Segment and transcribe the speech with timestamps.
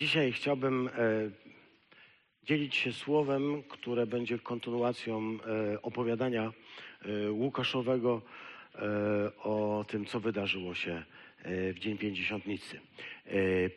[0.00, 0.90] Dzisiaj chciałbym e,
[2.42, 5.38] dzielić się słowem, które będzie kontynuacją
[5.72, 6.52] e, opowiadania
[7.02, 8.22] e, Łukaszowego
[9.42, 11.02] o tym, co wydarzyło się
[11.44, 12.80] w Dzień Pięćdziesiątnicy.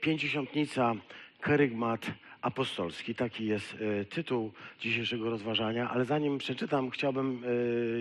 [0.02, 0.96] Pięćdziesiątnica,
[1.42, 2.12] kerygmat
[2.42, 3.78] apostolski, taki jest
[4.10, 7.44] tytuł dzisiejszego rozważania, ale zanim przeczytam, chciałbym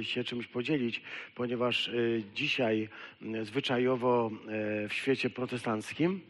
[0.02, 1.02] się czymś podzielić,
[1.34, 1.90] ponieważ
[2.34, 2.88] dzisiaj
[3.42, 4.30] zwyczajowo
[4.88, 6.20] w świecie protestanckim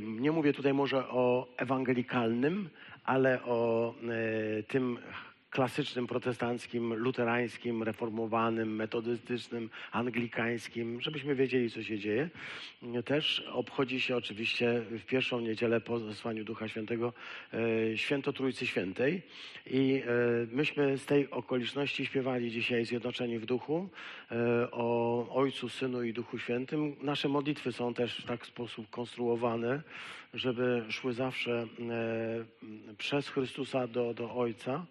[0.00, 2.70] nie mówię tutaj może o ewangelikalnym,
[3.04, 3.94] ale o
[4.58, 4.98] e, tym
[5.50, 12.30] klasycznym protestanckim, luterańskim, reformowanym, metodystycznym, anglikańskim, żebyśmy wiedzieli, co się dzieje.
[13.04, 17.12] Też obchodzi się oczywiście w pierwszą niedzielę po zesłaniu Ducha Świętego
[17.52, 19.22] e, Święto Trójcy Świętej
[19.66, 23.88] i e, myśmy z tej okoliczności śpiewali dzisiaj Zjednoczeni w Duchu
[24.30, 24.34] e,
[24.70, 26.96] o Ojcu, Synu i Duchu Świętym.
[27.02, 29.82] Nasze modlitwy są też w tak sposób konstruowane,
[30.34, 31.66] żeby szły zawsze
[32.98, 34.86] przez Chrystusa do, do Ojca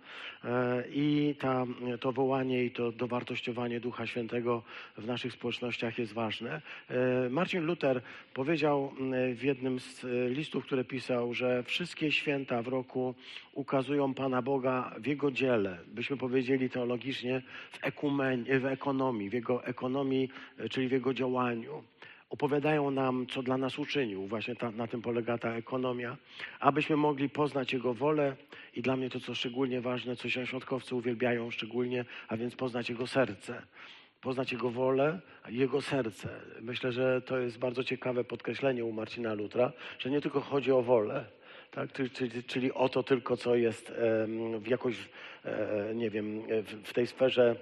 [0.92, 1.66] i ta,
[2.00, 4.64] to wołanie i to dowartościowanie Ducha Świętego
[4.98, 6.62] w naszych społecznościach jest ważne.
[6.90, 8.02] E, Marcin Luther
[8.34, 8.94] powiedział
[9.36, 13.16] w jednym z e, listów, które pisał, że wszystkie święta w roku
[13.54, 19.66] ukazują Pana Boga w Jego dziele, byśmy powiedzieli teologicznie w, ekumenie, w ekonomii, w Jego
[19.66, 21.84] ekonomii, e, czyli w Jego działaniu
[22.30, 24.28] opowiadają nam, co dla nas uczynił.
[24.28, 26.18] Właśnie ta, na tym polega ta ekonomia,
[26.60, 28.36] abyśmy mogli poznać Jego wolę
[28.74, 33.08] i dla mnie to, co szczególnie ważne, co świątkowcy uwielbiają szczególnie, a więc poznać Jego
[33.08, 33.62] serce.
[34.22, 35.20] Poznać Jego wolę
[35.50, 36.30] Jego serce.
[36.62, 40.82] Myślę, że to jest bardzo ciekawe podkreślenie u Marcina Lutra, że nie tylko chodzi o
[40.82, 41.26] wolę,
[41.72, 41.92] tak?
[42.14, 43.94] czyli, czyli, o to tylko, co jest
[44.60, 44.96] w jakoś,
[45.46, 46.42] e, nie wiem,
[46.84, 47.56] w, tej sferze,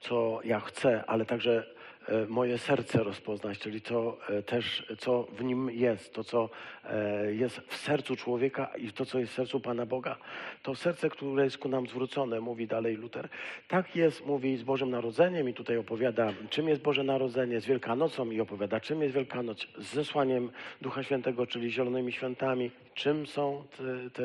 [0.00, 1.77] co ja chcę, ale także
[2.28, 6.50] moje serce rozpoznać, czyli to e, też, co w nim jest, to, co
[6.84, 10.16] e, jest w sercu człowieka i to, co jest w sercu Pana Boga.
[10.62, 13.28] To serce, które jest ku nam zwrócone, mówi dalej Luther.
[13.68, 18.30] Tak jest, mówi z Bożym Narodzeniem i tutaj opowiada, czym jest Boże Narodzenie, z Wielkanocą
[18.30, 20.50] i opowiada, czym jest Wielkanoc, z zesłaniem
[20.82, 24.22] Ducha Świętego, czyli zielonymi świętami, czym są te, te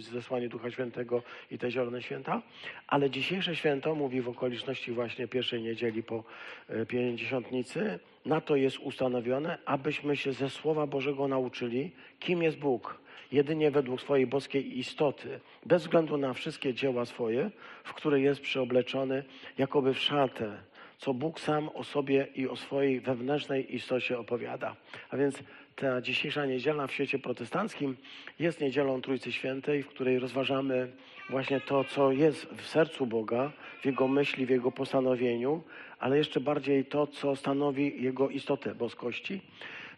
[0.00, 2.42] zesłanie Ducha Świętego i te zielone święta.
[2.86, 6.24] Ale dzisiejsze święto, mówi w okoliczności właśnie pierwszej niedzieli po
[6.68, 11.90] e, pięćdziesiątnicy, na to jest ustanowione, abyśmy się ze Słowa Bożego nauczyli,
[12.20, 13.00] kim jest Bóg.
[13.32, 17.50] Jedynie według swojej boskiej istoty, bez względu na wszystkie dzieła swoje,
[17.84, 19.24] w które jest przyobleczony,
[19.58, 20.56] jakoby w szatę,
[20.98, 24.76] co Bóg sam o sobie i o swojej wewnętrznej istocie opowiada.
[25.10, 25.42] A więc
[25.76, 27.96] ta dzisiejsza niedziela w świecie protestanckim
[28.38, 30.92] jest niedzielą Trójcy Świętej, w której rozważamy
[31.30, 35.62] właśnie to, co jest w sercu Boga, w Jego myśli, w Jego postanowieniu,
[36.00, 39.40] ale jeszcze bardziej to, co stanowi Jego istotę boskości.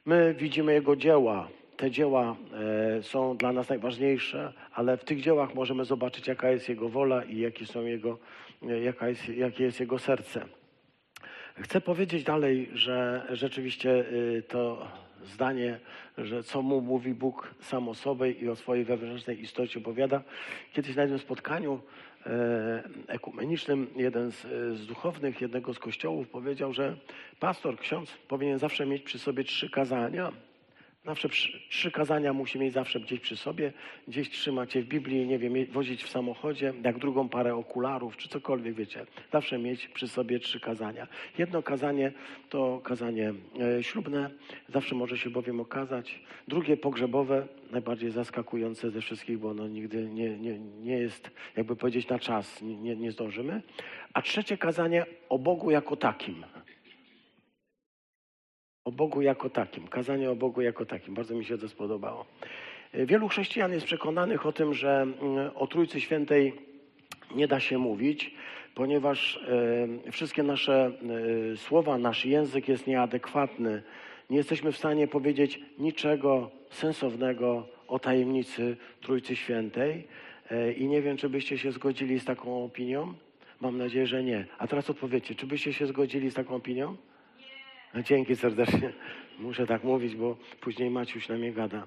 [0.05, 1.49] My widzimy Jego dzieła.
[1.77, 2.37] Te dzieła
[2.99, 7.25] e, są dla nas najważniejsze, ale w tych dziełach możemy zobaczyć, jaka jest Jego wola
[7.25, 8.19] i jakie są jego,
[8.63, 10.47] e, jaka jest, jakie jest Jego serce.
[11.61, 14.89] Chcę powiedzieć dalej, że rzeczywiście y, to
[15.25, 15.81] zdanie,
[16.19, 20.23] że co mu mówi Bóg sam o sobie i o swojej wewnętrznej istocie opowiada.
[20.73, 21.81] Kiedyś na jednym spotkaniu e,
[23.07, 24.41] ekumenicznym jeden z,
[24.79, 26.97] z duchownych jednego z kościołów powiedział, że
[27.41, 30.33] pastor, ksiądz powinien zawsze mieć przy sobie trzy kazania.
[31.05, 31.29] Zawsze
[31.69, 33.73] trzy kazania musi mieć zawsze gdzieś przy sobie,
[34.09, 38.29] gdzieś trzymać je w Biblii, nie wiem, wozić w samochodzie, jak drugą parę okularów, czy
[38.29, 39.07] cokolwiek, wiecie.
[39.33, 41.07] Zawsze mieć przy sobie trzy kazania.
[41.39, 42.13] Jedno kazanie
[42.49, 43.35] to kazanie
[43.79, 44.31] e, ślubne,
[44.69, 46.21] zawsze może się bowiem okazać.
[46.49, 52.09] Drugie pogrzebowe, najbardziej zaskakujące ze wszystkich, bo ono nigdy nie, nie, nie jest, jakby powiedzieć,
[52.09, 53.63] na czas, nie, nie zdążymy.
[54.13, 56.45] A trzecie kazanie o Bogu jako takim.
[58.85, 61.15] O Bogu jako takim, kazanie o Bogu jako takim.
[61.15, 62.27] Bardzo mi się to spodobało.
[62.95, 66.53] Wielu chrześcijan jest przekonanych o tym, że mm, o Trójcy Świętej
[67.35, 68.35] nie da się mówić,
[68.75, 69.37] ponieważ
[70.07, 70.93] e, wszystkie nasze
[71.53, 73.83] e, słowa, nasz język jest nieadekwatny.
[74.31, 80.07] Nie jesteśmy w stanie powiedzieć niczego sensownego o tajemnicy Trójcy Świętej
[80.51, 83.15] e, i nie wiem, czy byście się zgodzili z taką opinią.
[83.61, 84.47] Mam nadzieję, że nie.
[84.59, 86.97] A teraz odpowiedzcie, czy byście się zgodzili z taką opinią?
[87.95, 88.93] No, dzięki serdecznie.
[89.39, 91.87] Muszę tak mówić, bo później Maciuś na mnie gada,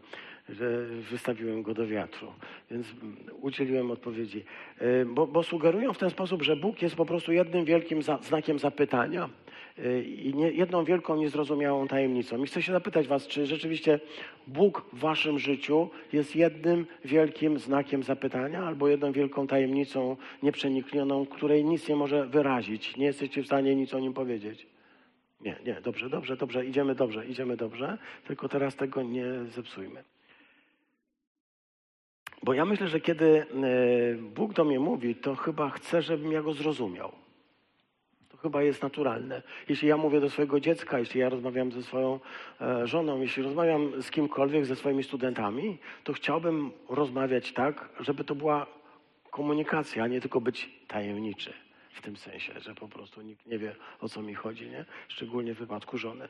[0.49, 2.27] że wystawiłem go do wiatru.
[2.71, 4.43] Więc mm, udzieliłem odpowiedzi.
[4.79, 8.17] E, Bo, bo sugerują w ten sposób, że Bóg jest po prostu jednym wielkim za,
[8.17, 9.29] znakiem zapytania
[9.77, 12.43] e, i nie, jedną wielką, niezrozumiałą tajemnicą.
[12.43, 13.99] I chcę się zapytać Was, czy rzeczywiście
[14.47, 21.65] Bóg w Waszym życiu jest jednym wielkim znakiem zapytania albo jedną wielką tajemnicą nieprzeniknioną, której
[21.65, 22.97] nic nie może wyrazić.
[22.97, 24.74] Nie jesteście w stanie nic o nim powiedzieć.
[25.45, 27.97] Nie, nie, dobrze, dobrze, dobrze, idziemy dobrze, idziemy dobrze,
[28.27, 30.03] tylko teraz tego nie zepsujmy.
[32.43, 33.45] Bo ja myślę, że kiedy e,
[34.15, 37.11] Bóg do mnie mówi, to chyba chce, żebym ja go zrozumiał.
[38.29, 39.41] To chyba jest naturalne.
[39.69, 42.19] Jeśli ja mówię do swojego dziecka, jeśli ja rozmawiam ze swoją
[42.61, 48.35] e, żoną, jeśli rozmawiam z kimkolwiek, ze swoimi studentami, to chciałbym rozmawiać tak, żeby to
[48.35, 48.67] była
[49.31, 51.64] komunikacja, a nie tylko być tajemniczy.
[51.95, 54.85] W tym sensie, że po prostu nikt nie wie, o co mi chodzi, nie?
[55.07, 56.25] Szczególnie w wypadku żony.
[56.25, 56.29] E,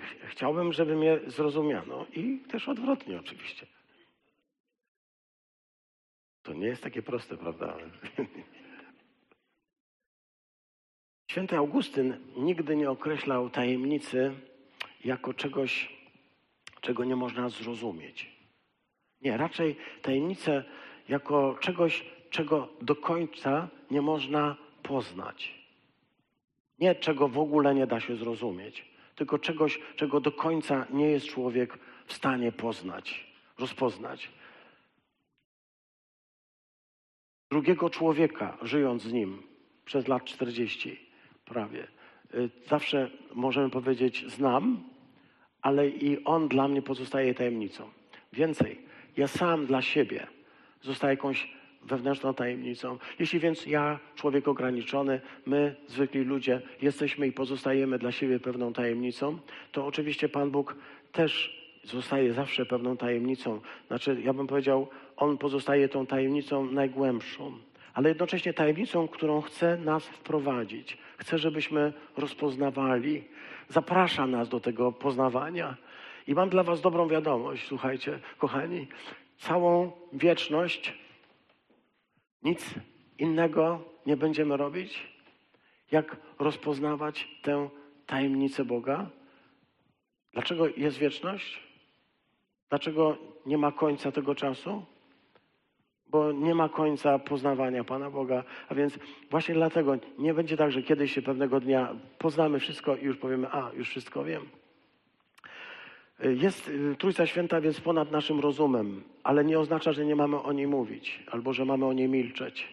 [0.00, 3.66] ch- chciałbym, żeby mnie zrozumiano i też odwrotnie oczywiście.
[6.42, 7.76] To nie jest takie proste, prawda?
[11.30, 14.32] Święty Augustyn nigdy nie określał tajemnicy
[15.04, 15.92] jako czegoś,
[16.80, 18.30] czego nie można zrozumieć.
[19.20, 20.64] Nie, raczej tajemnicę
[21.08, 22.04] jako czegoś,
[22.34, 25.54] czego do końca nie można poznać.
[26.78, 28.84] Nie czego w ogóle nie da się zrozumieć,
[29.14, 33.26] tylko czegoś, czego do końca nie jest człowiek w stanie poznać,
[33.58, 34.30] rozpoznać.
[37.50, 39.42] Drugiego człowieka, żyjąc z nim
[39.84, 41.00] przez lat 40
[41.44, 41.88] prawie,
[42.34, 44.84] y, zawsze możemy powiedzieć znam,
[45.62, 47.90] ale i on dla mnie pozostaje tajemnicą.
[48.32, 48.80] Więcej,
[49.16, 50.26] ja sam dla siebie
[50.82, 52.98] zostaję jakąś wewnętrzną tajemnicą.
[53.18, 59.38] Jeśli więc ja, człowiek ograniczony, my, zwykli ludzie, jesteśmy i pozostajemy dla siebie pewną tajemnicą,
[59.72, 60.76] to oczywiście Pan Bóg
[61.12, 63.60] też zostaje zawsze pewną tajemnicą.
[63.86, 67.52] Znaczy, ja bym powiedział, On pozostaje tą tajemnicą najgłębszą,
[67.94, 70.98] ale jednocześnie tajemnicą, którą chce nas wprowadzić.
[71.16, 73.24] Chce, żebyśmy rozpoznawali.
[73.68, 75.76] Zaprasza nas do tego poznawania.
[76.26, 78.86] I mam dla Was dobrą wiadomość, słuchajcie, kochani.
[79.36, 81.03] Całą wieczność
[82.44, 82.74] nic
[83.18, 85.08] innego nie będziemy robić,
[85.90, 87.68] jak rozpoznawać tę
[88.06, 89.10] tajemnicę Boga.
[90.32, 91.60] Dlaczego jest wieczność?
[92.68, 94.84] Dlaczego nie ma końca tego czasu?
[96.06, 98.44] Bo nie ma końca poznawania Pana Boga.
[98.68, 98.98] A więc
[99.30, 103.48] właśnie dlatego nie będzie tak, że kiedyś się pewnego dnia poznamy wszystko i już powiemy,
[103.52, 104.48] a już wszystko wiem.
[106.20, 110.52] Jest y, Trójca Święta więc ponad naszym rozumem, ale nie oznacza, że nie mamy o
[110.52, 112.68] niej mówić albo że mamy o niej milczeć.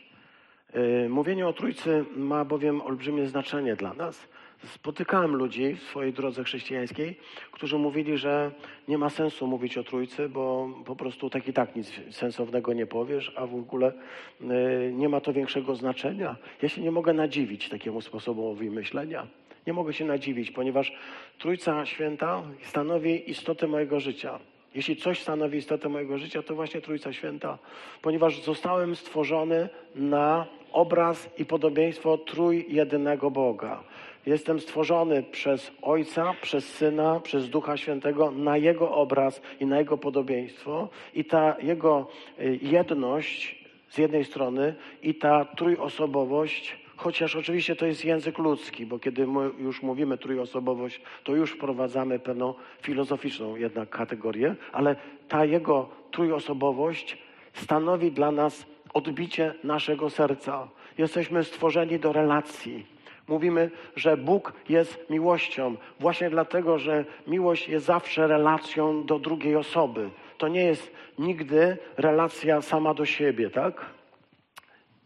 [1.05, 4.27] Y, Mówienie o Trójcy ma bowiem olbrzymie znaczenie dla nas.
[4.65, 7.15] Spotykałem ludzi w swojej drodze chrześcijańskiej,
[7.51, 8.51] którzy mówili, że
[8.87, 12.85] nie ma sensu mówić o Trójcy, bo po prostu tak i tak nic sensownego nie
[12.85, 13.93] powiesz, a w ogóle
[14.41, 16.35] y, nie ma to większego znaczenia.
[16.61, 19.27] Ja się nie mogę nadziwić takiemu sposobowi myślenia.
[19.67, 20.93] Nie mogę się nadziwić, ponieważ
[21.39, 24.39] Trójca Święta stanowi istotę mojego życia.
[24.75, 27.57] Jeśli coś stanowi istotę mojego życia, to właśnie Trójca Święta,
[28.01, 33.83] ponieważ zostałem stworzony na obraz i podobieństwo trójjedynego Boga.
[34.25, 39.97] Jestem stworzony przez Ojca, przez Syna, przez Ducha Świętego na Jego obraz i na Jego
[39.97, 40.89] podobieństwo.
[41.13, 42.07] I ta Jego
[42.39, 48.99] y, jedność z jednej strony i ta trójosobowość, chociaż oczywiście to jest język ludzki, bo
[48.99, 49.27] kiedy
[49.59, 54.95] już mówimy trójosobowość, to już wprowadzamy pewną filozoficzną jednak kategorię, ale
[55.27, 57.17] ta Jego trójosobowość
[57.53, 60.67] stanowi dla nas odbicie naszego serca.
[60.97, 62.85] Jesteśmy stworzeni do relacji.
[63.27, 70.09] Mówimy, że Bóg jest miłością, właśnie dlatego, że miłość jest zawsze relacją do drugiej osoby.
[70.37, 73.85] To nie jest nigdy relacja sama do siebie, tak?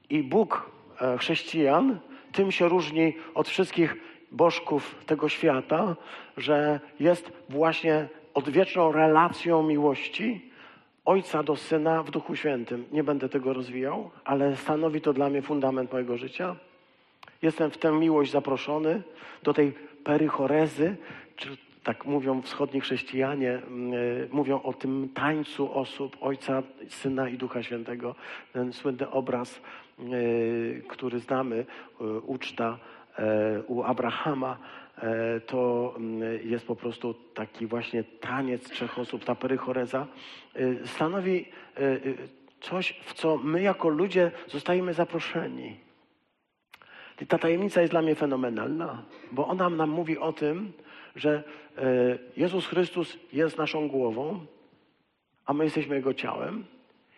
[0.09, 0.75] I Bóg
[1.19, 1.99] chrześcijan
[2.31, 3.95] tym się różni od wszystkich
[4.31, 5.95] bożków tego świata,
[6.37, 10.51] że jest właśnie odwieczną relacją miłości
[11.05, 12.85] Ojca do Syna w Duchu Świętym.
[12.91, 16.55] Nie będę tego rozwijał, ale stanowi to dla mnie fundament mojego życia.
[17.41, 19.01] Jestem w tę miłość zaproszony
[19.43, 19.73] do tej
[20.03, 20.95] perychorezy,
[21.35, 27.37] czy tak mówią wschodni chrześcijanie, mm, y, mówią o tym tańcu osób Ojca, Syna i
[27.37, 28.15] Ducha Świętego.
[28.53, 29.61] Ten słynny obraz,
[30.87, 31.65] który znamy,
[32.01, 32.77] y, uczta
[33.19, 39.35] y, u Abrahama, y, to y, jest po prostu taki właśnie taniec trzech osób, ta
[39.35, 40.07] perychoreza,
[40.55, 41.45] y, stanowi
[41.79, 42.17] y, y,
[42.61, 45.77] coś, w co my jako ludzie zostajemy zaproszeni.
[47.21, 50.73] I ta tajemnica jest dla mnie fenomenalna, bo ona nam mówi o tym,
[51.15, 51.43] że
[52.37, 54.45] Jezus Chrystus jest naszą głową,
[55.45, 56.65] a my jesteśmy Jego ciałem.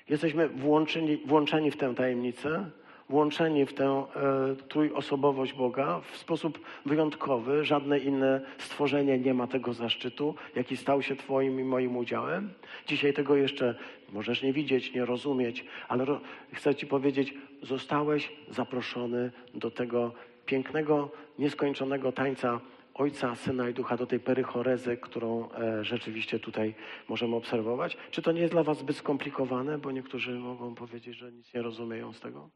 [0.09, 2.69] Jesteśmy włączeni, włączeni w tę tajemnicę,
[3.09, 7.65] włączeni w tę e, trójosobowość Boga w sposób wyjątkowy.
[7.65, 12.49] Żadne inne stworzenie nie ma tego zaszczytu, jaki stał się Twoim i moim udziałem.
[12.87, 13.75] Dzisiaj tego jeszcze
[14.13, 16.21] możesz nie widzieć, nie rozumieć, ale ro,
[16.53, 20.11] chcę Ci powiedzieć, zostałeś zaproszony do tego
[20.45, 21.09] pięknego,
[21.39, 22.59] nieskończonego tańca
[22.97, 26.75] Ojca, Syna i Ducha, do tej perychorezy, którą e, rzeczywiście tutaj
[27.07, 27.97] możemy obserwować.
[28.11, 31.61] Czy to nie jest dla Was zbyt skomplikowane, bo niektórzy mogą powiedzieć, że nic nie
[31.61, 32.49] rozumieją z tego?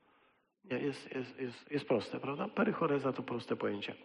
[0.72, 2.48] Nie, jest, jest, jest, jest proste, prawda?
[2.48, 3.96] Perychoreza to proste pojęcie.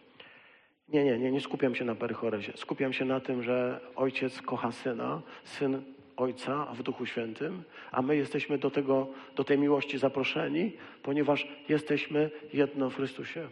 [0.89, 2.53] Nie, nie, nie, nie skupiam się na perychorezie.
[2.55, 5.81] Skupiam się na tym, że ojciec kocha syna, syn
[6.17, 10.71] ojca w Duchu Świętym, a my jesteśmy do, tego, do tej miłości zaproszeni,
[11.03, 13.47] ponieważ jesteśmy jedno w Chrystusie.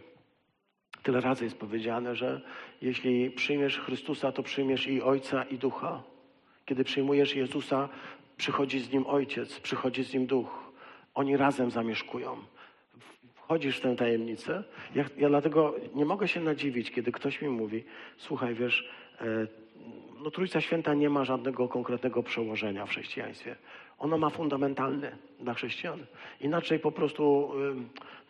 [1.06, 2.40] Tyle razy jest powiedziane, że
[2.82, 6.02] jeśli przyjmiesz Chrystusa, to przyjmiesz i Ojca, i Ducha.
[6.64, 7.88] Kiedy przyjmujesz Jezusa,
[8.36, 10.72] przychodzi z Nim Ojciec, przychodzi z Nim Duch.
[11.14, 12.36] Oni razem zamieszkują.
[13.34, 14.64] Wchodzisz w tę tajemnicę.
[14.94, 17.84] Ja, ja dlatego nie mogę się nadziwić, kiedy ktoś mi mówi,
[18.16, 18.88] słuchaj, wiesz,
[19.20, 19.46] e,
[20.24, 23.56] no Trójca Święta nie ma żadnego konkretnego przełożenia w chrześcijaństwie.
[23.98, 25.98] Ono ma fundamentalne dla chrześcijan.
[26.40, 27.52] Inaczej po prostu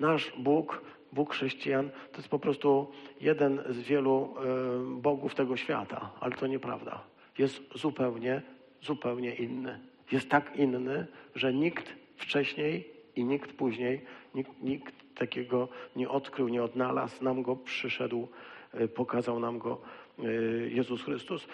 [0.01, 5.57] y, nasz Bóg Bóg chrześcijan to jest po prostu jeden z wielu e, bogów tego
[5.57, 7.01] świata, ale to nieprawda.
[7.39, 8.43] Jest zupełnie,
[8.83, 9.81] zupełnie inny.
[10.13, 14.01] Jest tak inny, że nikt wcześniej i nikt później,
[14.35, 18.29] nikt, nikt takiego nie odkrył, nie odnalazł, nam go przyszedł,
[18.73, 19.81] e, pokazał nam go
[20.19, 20.23] e,
[20.69, 21.47] Jezus Chrystus.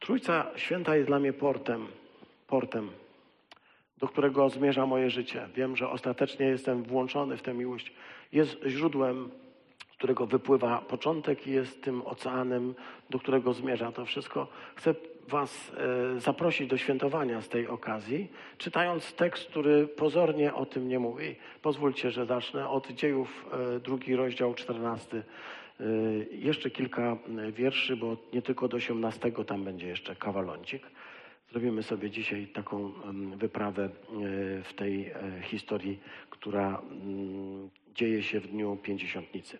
[0.00, 1.86] Trójca Święta jest dla mnie portem,
[2.46, 2.90] portem,
[4.00, 5.48] do którego zmierza moje życie.
[5.54, 7.92] Wiem, że ostatecznie jestem włączony w tę miłość
[8.32, 9.30] jest źródłem,
[9.92, 12.74] z którego wypływa początek i jest tym oceanem,
[13.10, 14.48] do którego zmierza to wszystko.
[14.74, 14.94] Chcę
[15.28, 15.72] Was
[16.16, 18.28] e, zaprosić do świętowania z tej okazji,
[18.58, 21.36] czytając tekst, który pozornie o tym nie mówi.
[21.62, 25.22] Pozwólcie, że zacznę od dziejów, e, drugi rozdział, czternasty.
[25.80, 25.84] E,
[26.30, 27.16] jeszcze kilka
[27.52, 30.82] wierszy, bo nie tylko do 18 tam będzie jeszcze kawaloncik.
[31.50, 32.92] Zrobimy sobie dzisiaj taką
[33.36, 33.88] wyprawę
[34.64, 35.98] w tej historii,
[36.30, 39.58] która mm, dzieje się w dniu pięćdziesiątnicy.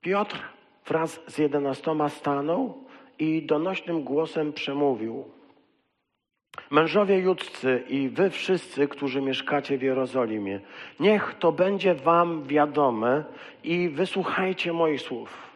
[0.00, 0.42] Piotr
[0.86, 2.84] wraz z jedenastoma stanął
[3.18, 5.24] i donośnym głosem przemówił.
[6.70, 10.60] Mężowie judzcy i wy wszyscy, którzy mieszkacie w Jerozolimie,
[11.00, 13.24] niech to będzie wam wiadome
[13.64, 15.47] i wysłuchajcie moich słów.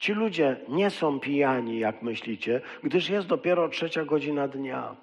[0.00, 4.96] Ci ludzie nie są pijani, jak myślicie, gdyż jest dopiero trzecia godzina dnia.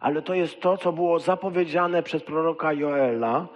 [0.00, 3.48] Ale to jest to, co było zapowiedziane przez proroka Joela,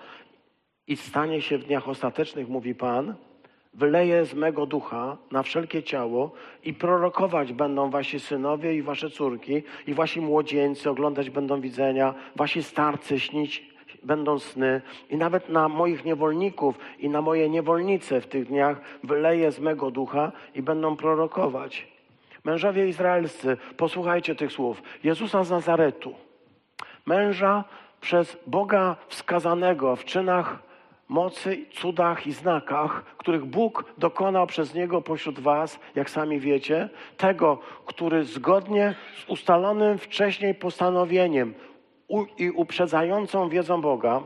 [0.86, 3.14] i stanie się w dniach ostatecznych, mówi Pan,
[3.74, 6.32] wyleję z mego ducha na wszelkie ciało
[6.64, 12.62] i prorokować będą wasi synowie i wasze córki i wasi młodzieńcy, oglądać będą widzenia, wasi
[12.62, 18.46] starcy śnić będą sny i nawet na moich niewolników i na moje niewolnice w tych
[18.46, 21.88] dniach wyleję z mego ducha i będą prorokować.
[22.44, 24.82] Mężowie izraelscy, posłuchajcie tych słów.
[25.04, 26.14] Jezusa z Nazaretu,
[27.06, 27.64] męża
[28.00, 30.58] przez Boga wskazanego w czynach
[31.08, 37.58] mocy, cudach i znakach, których Bóg dokonał przez Niego pośród Was, jak sami wiecie, tego,
[37.86, 41.54] który zgodnie z ustalonym wcześniej postanowieniem
[42.38, 44.22] i uprzedzającą wiedzą Boga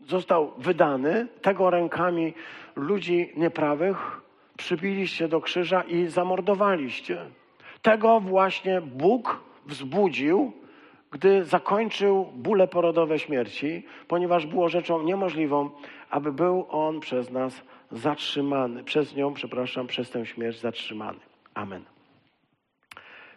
[0.00, 2.34] został wydany, tego rękami
[2.76, 4.20] ludzi nieprawych
[4.56, 7.26] przybiliście do krzyża i zamordowaliście.
[7.82, 10.52] Tego właśnie Bóg wzbudził
[11.10, 15.70] gdy zakończył bóle porodowe śmierci, ponieważ było rzeczą niemożliwą,
[16.10, 21.18] aby był on przez nas zatrzymany, przez nią, przepraszam, przez tę śmierć zatrzymany.
[21.54, 21.84] Amen.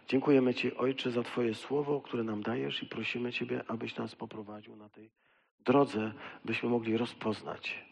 [0.08, 4.76] Dziękujemy Ci, Ojcze, za Twoje słowo, które nam dajesz i prosimy Ciebie, abyś nas poprowadził
[4.76, 5.10] na tej
[5.64, 6.12] drodze,
[6.44, 7.84] byśmy mogli rozpoznać,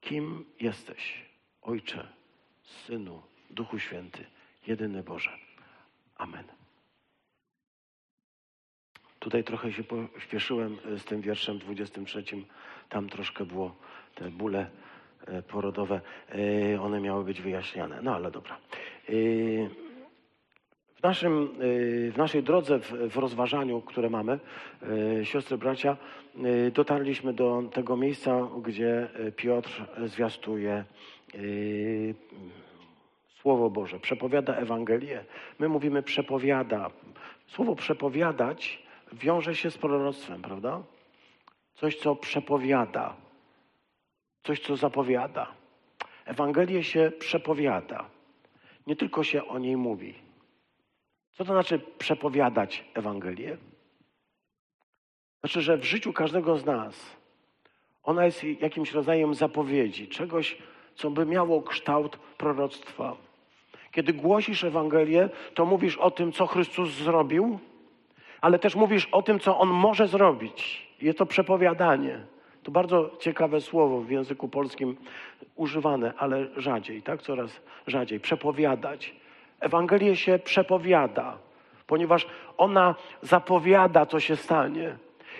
[0.00, 1.24] kim jesteś,
[1.62, 2.08] Ojcze,
[2.62, 4.24] Synu, Duchu Święty,
[4.66, 5.30] jedyny Boże.
[6.16, 6.44] Amen.
[9.18, 12.24] Tutaj trochę się pośpieszyłem e, z tym wierszem 23.
[12.88, 13.76] Tam troszkę było
[14.14, 14.70] te bóle
[15.26, 16.00] e, porodowe,
[16.74, 18.02] e, one miały być wyjaśniane.
[18.02, 18.58] No ale dobra.
[21.06, 21.48] Naszym,
[22.10, 24.38] w naszej drodze, w, w rozważaniu, które mamy,
[25.22, 25.96] siostry, bracia,
[26.72, 30.84] dotarliśmy do tego miejsca, gdzie Piotr zwiastuje
[33.40, 35.24] Słowo Boże, przepowiada Ewangelię.
[35.58, 36.90] My mówimy przepowiada.
[37.46, 38.82] Słowo przepowiadać
[39.12, 40.82] wiąże się z proroctwem, prawda?
[41.74, 43.16] Coś, co przepowiada,
[44.42, 45.46] coś, co zapowiada.
[46.24, 48.04] Ewangelię się przepowiada,
[48.86, 50.25] nie tylko się o niej mówi.
[51.36, 53.56] Co to znaczy przepowiadać Ewangelię?
[55.40, 57.16] Znaczy, że w życiu każdego z nas
[58.02, 60.58] ona jest jakimś rodzajem zapowiedzi, czegoś,
[60.94, 63.16] co by miało kształt proroctwa.
[63.92, 67.58] Kiedy głosisz Ewangelię, to mówisz o tym, co Chrystus zrobił,
[68.40, 70.88] ale też mówisz o tym, co On może zrobić.
[71.02, 72.20] Jest to przepowiadanie.
[72.62, 74.96] To bardzo ciekawe słowo w języku polskim
[75.56, 77.22] używane, ale rzadziej, tak?
[77.22, 78.20] Coraz rzadziej.
[78.20, 79.14] Przepowiadać.
[79.60, 81.38] Ewangelię się przepowiada,
[81.86, 84.96] ponieważ ona zapowiada, co się stanie.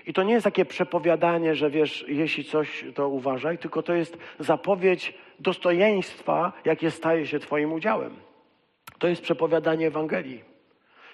[0.06, 4.18] I to nie jest takie przepowiadanie, że wiesz, jeśli coś, to uważaj, tylko to jest
[4.38, 8.16] zapowiedź dostojeństwa, jakie staje się Twoim udziałem.
[8.98, 10.44] To jest przepowiadanie Ewangelii.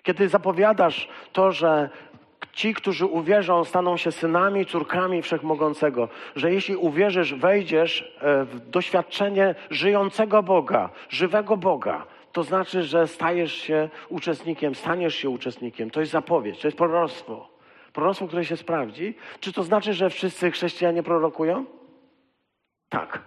[0.03, 1.91] Kiedy zapowiadasz to, że
[2.53, 9.55] ci, którzy uwierzą, staną się synami, córkami Wszechmogącego, że jeśli uwierzysz, wejdziesz e, w doświadczenie
[9.71, 15.91] żyjącego Boga, żywego Boga, to znaczy, że stajesz się uczestnikiem, staniesz się uczestnikiem.
[15.91, 17.49] To jest zapowiedź, to jest proroctwo.
[17.93, 19.15] Proroctwo, które się sprawdzi.
[19.41, 21.65] Czy to znaczy, że wszyscy chrześcijanie prorokują?
[22.89, 23.23] Tak.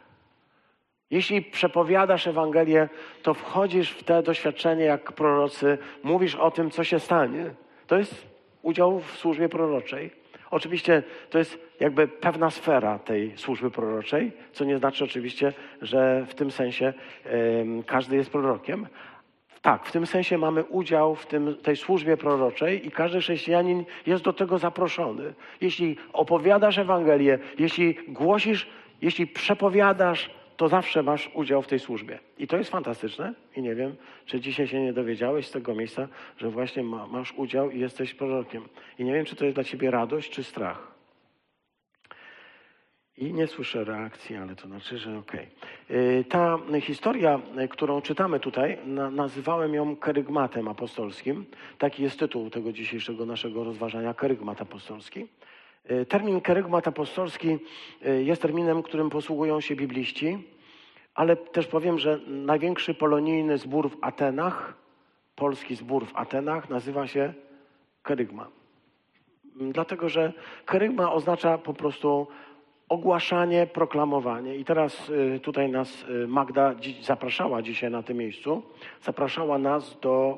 [1.09, 2.89] Jeśli przepowiadasz Ewangelię,
[3.24, 7.53] to wchodzisz w te doświadczenie jak prorocy, mówisz o tym, co się stanie.
[7.88, 8.27] To jest
[8.62, 10.12] udział w służbie proroczej.
[10.55, 16.35] Oczywiście to jest jakby pewna sfera tej służby proroczej, co nie znaczy oczywiście, że w
[16.35, 16.93] tym sensie
[17.85, 18.88] każdy jest prorokiem.
[19.62, 24.24] Tak, w tym sensie mamy udział w tym, tej służbie proroczej i każdy chrześcijanin jest
[24.24, 25.33] do tego zaproszony.
[25.62, 28.69] Jeśli opowiadasz Ewangelię, jeśli głosisz,
[29.01, 32.19] jeśli przepowiadasz, to zawsze masz udział w tej służbie.
[32.38, 33.33] I to jest fantastyczne.
[33.55, 33.95] I nie wiem,
[34.25, 36.07] czy dzisiaj się nie dowiedziałeś z tego miejsca,
[36.38, 38.67] że właśnie ma, masz udział i jesteś prorokiem.
[39.00, 40.95] I nie wiem, czy to jest dla ciebie radość, czy strach.
[43.17, 45.47] I nie słyszę reakcji, ale to znaczy, że okej.
[45.89, 46.24] Okay.
[46.29, 51.45] Ta historia, którą czytamy tutaj, na, nazywałem ją kerygmatem apostolskim.
[51.77, 55.27] Taki jest tytuł tego dzisiejszego naszego rozważania, kerygmat apostolski.
[55.91, 57.57] Y, termin kerygmat apostolski
[58.05, 60.37] y, jest terminem, którym posługują się bibliści,
[61.15, 64.73] ale też powiem, że największy polonijny zbór w Atenach,
[65.35, 67.33] polski zbór w Atenach, nazywa się
[68.03, 68.47] kerygma.
[69.55, 70.33] Dlatego, że
[70.65, 72.27] kerygma oznacza po prostu
[72.89, 74.55] ogłaszanie, proklamowanie.
[74.55, 78.63] I teraz y, tutaj nas Magda zapraszała dzisiaj na tym miejscu,
[79.01, 80.37] zapraszała nas do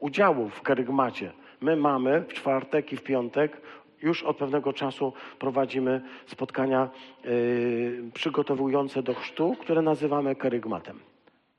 [0.00, 1.32] udziału w kerygmacie.
[1.60, 3.60] My mamy w czwartek i w piątek
[4.02, 6.88] już od pewnego czasu prowadzimy spotkania
[7.24, 11.00] y, przygotowujące do chrztu, które nazywamy kerygmatem.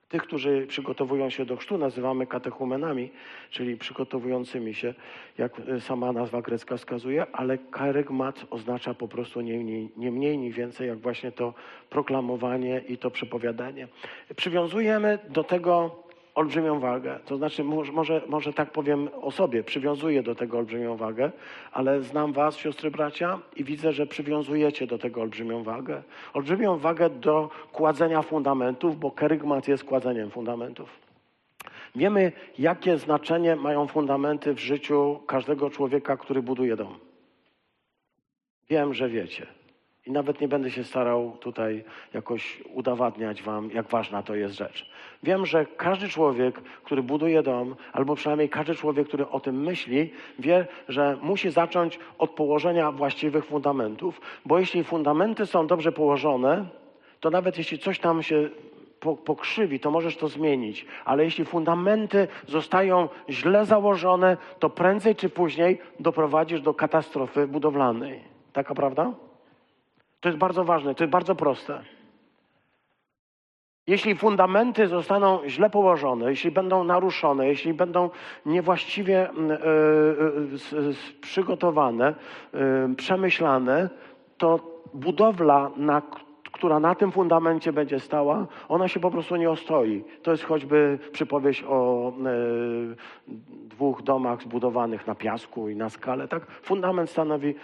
[0.09, 3.09] Tych, którzy przygotowują się do chrztu, nazywamy katechumenami,
[3.49, 4.93] czyli przygotowującymi się,
[5.37, 10.37] jak y, sama nazwa grecka wskazuje, ale kerygmat oznacza po prostu nie mniej, nie mniej,
[10.37, 11.53] nie więcej, jak właśnie to
[11.89, 13.87] proklamowanie i to przepowiadanie.
[14.35, 16.00] Przywiązujemy do tego
[16.35, 17.19] olbrzymią wagę.
[17.25, 21.31] To znaczy, może, może tak powiem o sobie, przywiązuję do tego olbrzymią wagę,
[21.71, 26.03] ale znam Was, siostry, bracia, i widzę, że przywiązujecie do tego olbrzymią wagę.
[26.33, 30.89] Olbrzymią wagę do kładzenia fundamentów, bo kerygmat jest kładzeniem fundamentów.
[31.95, 36.99] Wiemy, jakie znaczenie mają fundamenty w życiu każdego człowieka, który buduje dom.
[38.69, 39.60] Wiem, że wiecie.
[40.05, 41.83] I nawet nie będę się starał tutaj
[42.13, 44.89] jakoś udowadniać Wam, jak ważna to jest rzecz.
[45.23, 50.13] Wiem, że każdy człowiek, który buduje dom, albo przynajmniej każdy człowiek, który o tym myśli,
[50.39, 56.65] wie, że musi zacząć od położenia właściwych fundamentów, bo jeśli fundamenty są dobrze położone,
[57.19, 58.49] to nawet jeśli coś tam się
[59.25, 60.85] pokrzywi, to możesz to zmienić.
[61.05, 68.19] Ale jeśli fundamenty zostają źle założone, to prędzej czy później doprowadzisz do katastrofy budowlanej.
[68.53, 69.13] Taka prawda?
[70.21, 71.83] To jest bardzo ważne, to jest bardzo proste.
[73.87, 78.09] Jeśli fundamenty zostaną źle położone, jeśli będą naruszone, jeśli będą
[78.45, 79.33] niewłaściwie y,
[80.77, 82.15] y, przygotowane,
[82.91, 83.89] y, przemyślane,
[84.37, 84.59] to
[84.93, 86.01] budowla, na,
[86.51, 90.03] która na tym fundamencie będzie stała, ona się po prostu nie ostoi.
[90.23, 92.13] To jest choćby przypowieść o
[93.47, 96.27] dwóch domach zbudowanych na piasku i na skale.
[96.27, 96.45] Tak?
[96.45, 97.55] Fundament stanowi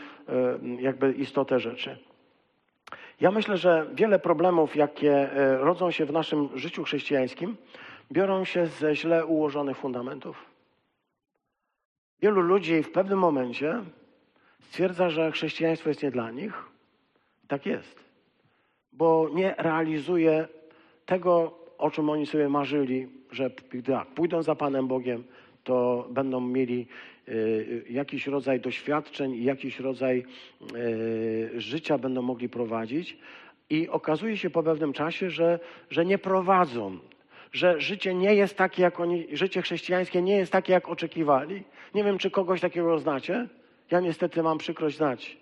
[0.79, 1.97] jakby istotę rzeczy.
[3.21, 7.57] Ja myślę, że wiele problemów, jakie e, rodzą się w naszym życiu chrześcijańskim,
[8.11, 10.45] biorą się ze źle ułożonych fundamentów.
[12.21, 13.83] Wielu ludzi w pewnym momencie
[14.59, 16.63] stwierdza, że chrześcijaństwo jest nie dla nich.
[17.47, 18.03] Tak jest,
[18.93, 20.47] bo nie realizuje
[21.05, 25.23] tego, o czym oni sobie marzyli, że gdy pójdą za Panem Bogiem,
[25.63, 26.87] to będą mieli
[27.89, 30.25] jakiś rodzaj doświadczeń i jakiś rodzaj
[30.75, 33.17] y, życia będą mogli prowadzić.
[33.69, 35.59] I okazuje się po pewnym czasie, że,
[35.89, 36.99] że nie prowadzą,
[37.51, 41.63] że życie nie jest takie, jak oni, życie chrześcijańskie nie jest takie, jak oczekiwali.
[41.95, 43.47] Nie wiem, czy kogoś takiego znacie.
[43.91, 45.37] Ja niestety mam przykrość znać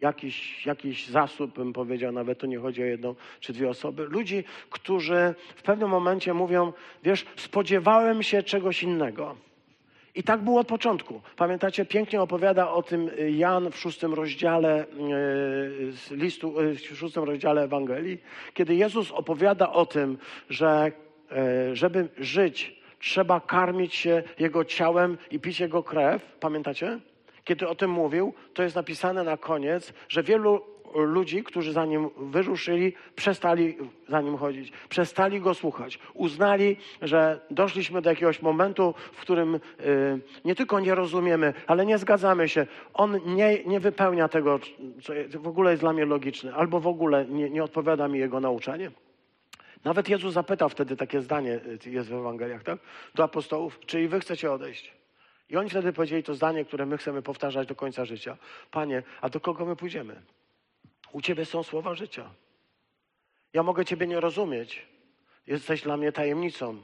[0.00, 4.04] jakiś, jakiś zasób, bym powiedział, nawet to nie chodzi o jedną czy dwie osoby.
[4.04, 9.36] Ludzi, którzy w pewnym momencie mówią, wiesz, spodziewałem się czegoś innego.
[10.14, 11.20] I tak było od początku.
[11.36, 14.86] Pamiętacie, pięknie opowiada o tym Jan w szóstym rozdziale
[15.90, 18.18] z listu, e, w szóstym rozdziale Ewangelii,
[18.54, 20.18] kiedy Jezus opowiada o tym,
[20.50, 20.92] że
[21.32, 26.22] e, żeby żyć, trzeba karmić się Jego ciałem i pić Jego krew.
[26.40, 26.98] Pamiętacie?
[27.44, 30.60] Kiedy o tym mówił, to jest napisane na koniec, że wielu
[30.94, 33.76] ludzi, którzy za nim wyruszyli, przestali
[34.08, 35.98] za nim chodzić, przestali go słuchać.
[36.14, 39.60] Uznali, że doszliśmy do jakiegoś momentu, w którym y,
[40.44, 42.66] nie tylko nie rozumiemy, ale nie zgadzamy się.
[42.94, 44.60] On nie, nie wypełnia tego,
[45.02, 48.40] co w ogóle jest dla mnie logiczne, albo w ogóle nie, nie odpowiada mi jego
[48.40, 48.90] nauczanie.
[49.84, 52.78] Nawet Jezus zapytał wtedy takie zdanie, y, jest w Ewangeliach, tak?
[53.14, 55.00] Do apostołów, czy i wy chcecie odejść?
[55.50, 58.36] I oni wtedy powiedzieli to zdanie, które my chcemy powtarzać do końca życia.
[58.70, 60.22] Panie, a do kogo my pójdziemy?
[61.12, 62.30] U Ciebie są słowa życia.
[63.52, 64.86] Ja mogę Ciebie nie rozumieć.
[65.46, 66.82] Jesteś dla mnie tajemnicą.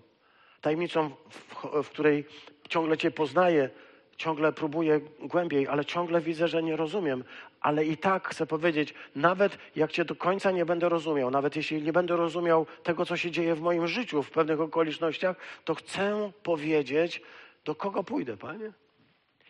[0.61, 2.25] Tajemnicą, w, w której
[2.69, 3.71] ciągle Cię poznaję,
[4.17, 7.25] ciągle próbuję głębiej, ale ciągle widzę, że nie rozumiem.
[7.61, 11.83] Ale i tak chcę powiedzieć, nawet jak Cię do końca nie będę rozumiał, nawet jeśli
[11.83, 16.33] nie będę rozumiał tego, co się dzieje w moim życiu w pewnych okolicznościach, to chcę
[16.43, 17.23] powiedzieć,
[17.65, 18.73] do kogo pójdę, Panie.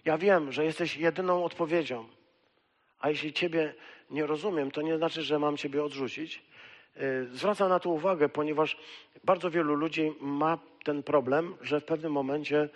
[0.04, 2.08] Ja wiem, że jesteś jedyną odpowiedzią.
[2.98, 3.74] A jeśli Ciebie
[4.10, 6.42] nie rozumiem, to nie znaczy, że mam Ciebie odrzucić.
[6.96, 8.76] Y, zwracam na to uwagę, ponieważ
[9.24, 12.68] bardzo wielu ludzi ma ten problem, że w pewnym momencie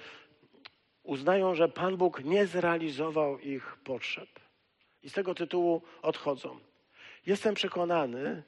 [1.03, 4.29] uznają, że Pan Bóg nie zrealizował ich potrzeb.
[5.03, 6.59] I z tego tytułu odchodzą.
[7.27, 8.43] Jestem przekonany,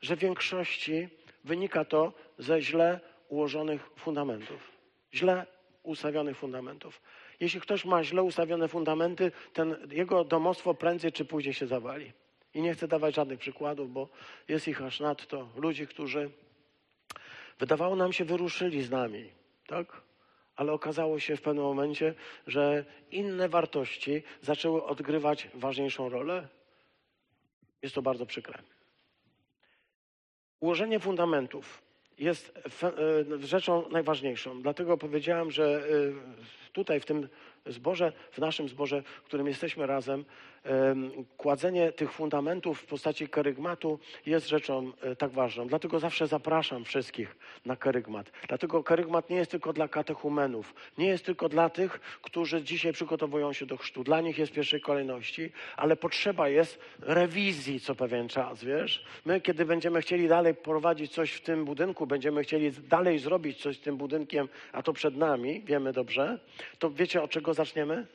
[0.00, 1.08] że w większości
[1.44, 4.72] wynika to ze źle ułożonych fundamentów,
[5.14, 5.46] źle
[5.82, 7.00] ustawionych fundamentów.
[7.40, 12.12] Jeśli ktoś ma źle ustawione fundamenty, ten jego domostwo prędzej czy później się zawali.
[12.58, 14.08] I nie chcę dawać żadnych przykładów, bo
[14.48, 15.48] jest ich aż nadto.
[15.56, 16.30] Ludzi, którzy
[17.58, 19.30] wydawało nam się wyruszyli z nami,
[19.66, 20.02] tak?
[20.56, 22.14] Ale okazało się w pewnym momencie,
[22.46, 26.48] że inne wartości zaczęły odgrywać ważniejszą rolę.
[27.82, 28.58] Jest to bardzo przykre.
[30.60, 31.82] Ułożenie fundamentów
[32.18, 34.62] jest e, rzeczą najważniejszą.
[34.62, 37.28] Dlatego powiedziałem, że e, tutaj w tym
[37.66, 40.24] zborze, w naszym zborze, w którym jesteśmy razem,
[41.36, 45.66] kładzenie tych fundamentów w postaci kerygmatu jest rzeczą e, tak ważną.
[45.66, 48.30] Dlatego zawsze zapraszam wszystkich na kerygmat.
[48.48, 53.52] Dlatego kerygmat nie jest tylko dla katechumenów, nie jest tylko dla tych, którzy dzisiaj przygotowują
[53.52, 54.04] się do chrztu.
[54.04, 59.04] Dla nich jest w pierwszej kolejności, ale potrzeba jest rewizji co pewien czas, wiesz?
[59.24, 63.76] My, kiedy będziemy chcieli dalej prowadzić coś w tym budynku, będziemy chcieli dalej zrobić coś
[63.76, 66.38] z tym budynkiem, a to przed nami, wiemy dobrze,
[66.78, 68.06] to wiecie od czego zaczniemy?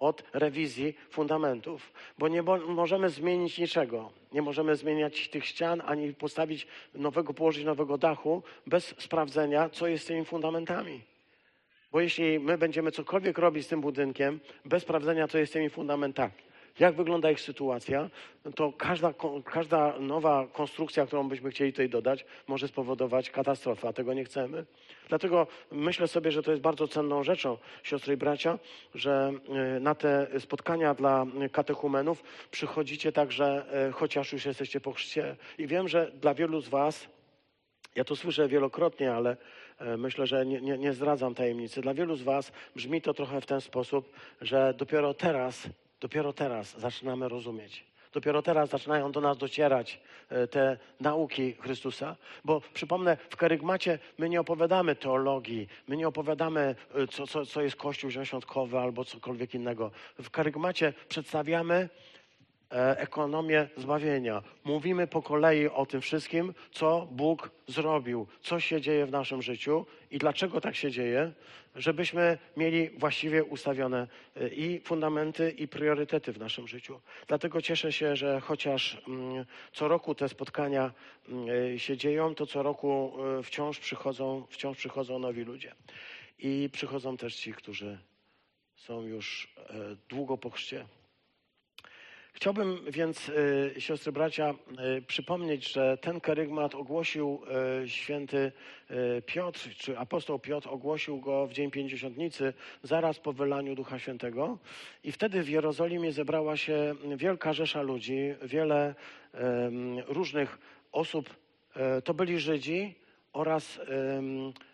[0.00, 4.12] od rewizji fundamentów, bo nie możemy zmienić niczego.
[4.32, 10.04] Nie możemy zmieniać tych ścian, ani postawić nowego, położyć nowego dachu bez sprawdzenia, co jest
[10.04, 11.00] z tymi fundamentami.
[11.92, 15.70] Bo jeśli my będziemy cokolwiek robić z tym budynkiem, bez sprawdzenia, co jest z tymi
[15.70, 16.32] fundamentami,
[16.80, 18.10] jak wygląda ich sytuacja,
[18.54, 19.14] to każda,
[19.44, 24.64] każda nowa konstrukcja, którą byśmy chcieli tutaj dodać, może spowodować katastrofę, a tego nie chcemy.
[25.08, 28.58] Dlatego myślę sobie, że to jest bardzo cenną rzeczą, siostry i bracia,
[28.94, 29.32] że
[29.76, 35.36] e, na te spotkania dla katechumenów przychodzicie także, e, chociaż już jesteście po chrzcie.
[35.58, 37.08] I wiem, że dla wielu z Was,
[37.94, 39.36] ja to słyszę wielokrotnie, ale
[39.78, 41.80] e, myślę, że nie, nie, nie zdradzam tajemnicy.
[41.80, 45.68] Dla wielu z Was brzmi to trochę w ten sposób, że dopiero teraz
[46.00, 47.84] Dopiero teraz zaczynamy rozumieć.
[48.12, 52.16] Dopiero teraz zaczynają do nas docierać e, te nauki Chrystusa.
[52.44, 57.62] Bo przypomnę, w karygmacie my nie opowiadamy teologii, my nie opowiadamy, e, co, co, co
[57.62, 59.90] jest Kościół Zielonoświątkowy albo cokolwiek innego.
[60.18, 61.88] W karygmacie przedstawiamy
[62.96, 64.42] ekonomię zbawienia.
[64.64, 69.86] Mówimy po kolei o tym wszystkim, co Bóg zrobił, co się dzieje w naszym życiu
[70.10, 71.32] i dlaczego tak się dzieje,
[71.76, 74.06] żebyśmy mieli właściwie ustawione
[74.36, 77.00] e, i fundamenty, i priorytety w naszym życiu.
[77.28, 80.92] Dlatego cieszę się, że chociaż mm, co roku te spotkania
[81.28, 85.74] mm, e, się dzieją, to co roku wciąż przychodzą, wciąż przychodzą nowi ludzie.
[86.38, 87.98] I przychodzą też ci, którzy
[88.76, 89.54] są już
[90.08, 90.86] długo po chrzcie,
[92.32, 94.54] Chciałbym więc, y, siostry bracia,
[94.98, 97.42] y, przypomnieć, że ten karygmat ogłosił
[97.84, 98.52] y, święty
[99.26, 104.58] Piotr, czy apostoł Piotr ogłosił go w Dzień Pięćdziesiątnicy, zaraz po wylaniu Ducha Świętego.
[105.04, 108.94] I wtedy w Jerozolimie zebrała się wielka rzesza ludzi, wiele
[110.06, 110.58] różnych
[110.92, 111.30] osób.
[112.04, 112.94] To byli Żydzi,
[113.32, 113.80] oraz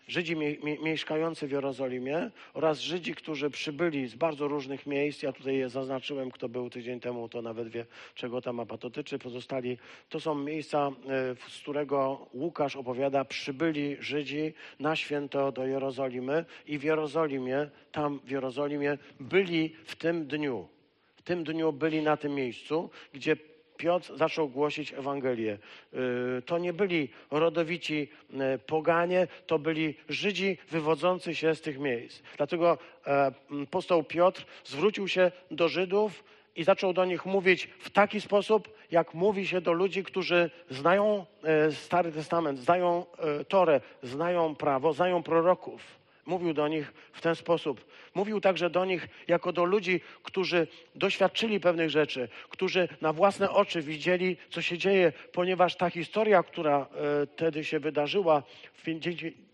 [0.07, 5.23] Żydzi mie, mie, mieszkający w Jerozolimie oraz Żydzi, którzy przybyli z bardzo różnych miejsc.
[5.23, 9.19] Ja tutaj je zaznaczyłem, kto był tydzień temu, to nawet wie, czego ta mapa dotyczy.
[9.19, 9.77] Pozostali
[10.09, 16.77] to są miejsca, e, z którego Łukasz opowiada, przybyli Żydzi na święto do Jerozolimy i
[16.77, 20.67] w Jerozolimie, tam w Jerozolimie byli w tym dniu.
[21.15, 23.35] W tym dniu byli na tym miejscu, gdzie
[23.77, 25.57] Piotr zaczął głosić Ewangelię.
[25.93, 28.07] Y, To nie byli rodowici
[28.55, 32.21] y, poganie, to byli Żydzi wywodzący się z tych miejsc.
[32.37, 33.31] Dlatego e,
[33.63, 36.23] apostoł Piotr zwrócił się do Żydów
[36.55, 41.25] i zaczął do nich mówić w taki sposób, jak mówi się do ludzi, którzy znają
[41.43, 45.97] e, Stary Testament, znają e, Torę, znają prawo, znają proroków.
[46.27, 47.85] Mówił do nich w ten sposób.
[48.15, 53.81] Mówił także do nich jako do ludzi, którzy doświadczyli pewnych rzeczy, którzy na własne oczy
[53.81, 58.83] widzieli, co się dzieje, ponieważ ta historia, która e, wtedy się wydarzyła w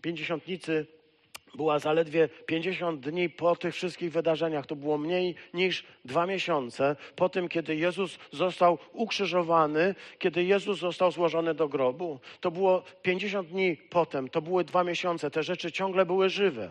[0.02, 0.86] pięćdziesiątnicy,
[1.54, 4.66] była zaledwie 50 dni po tych wszystkich wydarzeniach.
[4.66, 11.12] To było mniej niż dwa miesiące po tym, kiedy Jezus został ukrzyżowany, kiedy Jezus został
[11.12, 12.20] złożony do grobu.
[12.40, 15.30] To było 50 dni potem, to były dwa miesiące.
[15.30, 16.70] Te rzeczy ciągle były żywe.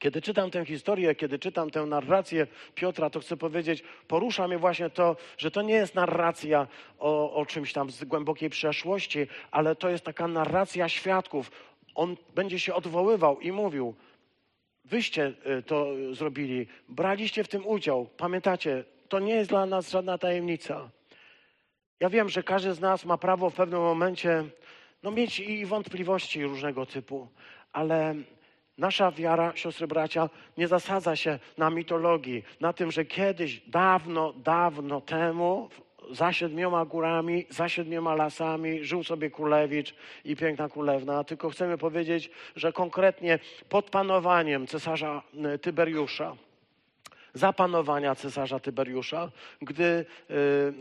[0.00, 4.90] Kiedy czytam tę historię, kiedy czytam tę narrację Piotra, to chcę powiedzieć, porusza mnie właśnie
[4.90, 6.66] to, że to nie jest narracja
[6.98, 11.50] o, o czymś tam z głębokiej przeszłości, ale to jest taka narracja świadków.
[11.94, 13.94] On będzie się odwoływał i mówił,
[14.90, 18.06] Wyście y, to zrobili, braliście w tym udział.
[18.16, 20.90] Pamiętacie, to nie jest dla nas żadna tajemnica.
[22.00, 24.44] Ja wiem, że każdy z nas ma prawo w pewnym momencie
[25.02, 27.28] no, mieć i wątpliwości różnego typu,
[27.72, 28.14] ale
[28.78, 35.00] nasza wiara, siostry bracia, nie zasadza się na mitologii, na tym, że kiedyś, dawno, dawno
[35.00, 35.68] temu,
[36.10, 42.30] za siedmioma górami, za siedmioma lasami żył sobie królewicz i piękna królewna, tylko chcemy powiedzieć,
[42.56, 45.22] że konkretnie pod panowaniem cesarza
[45.54, 46.36] y, Tyberiusza,
[47.34, 49.30] za panowania cesarza Tyberiusza,
[49.62, 50.04] gdy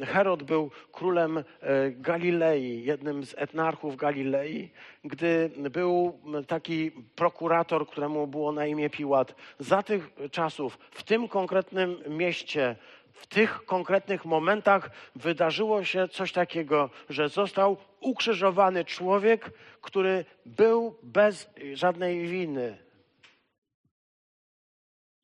[0.01, 1.43] y, Herod był królem y,
[1.91, 4.69] Galilei, jednym z etnarchów Galilei,
[5.03, 9.35] gdy był taki prokurator, któremu było na imię Piłat.
[9.59, 12.75] Za tych czasów w tym konkretnym mieście,
[13.13, 21.49] w tych konkretnych momentach wydarzyło się coś takiego, że został ukrzyżowany człowiek, który był bez
[21.73, 22.77] żadnej winy.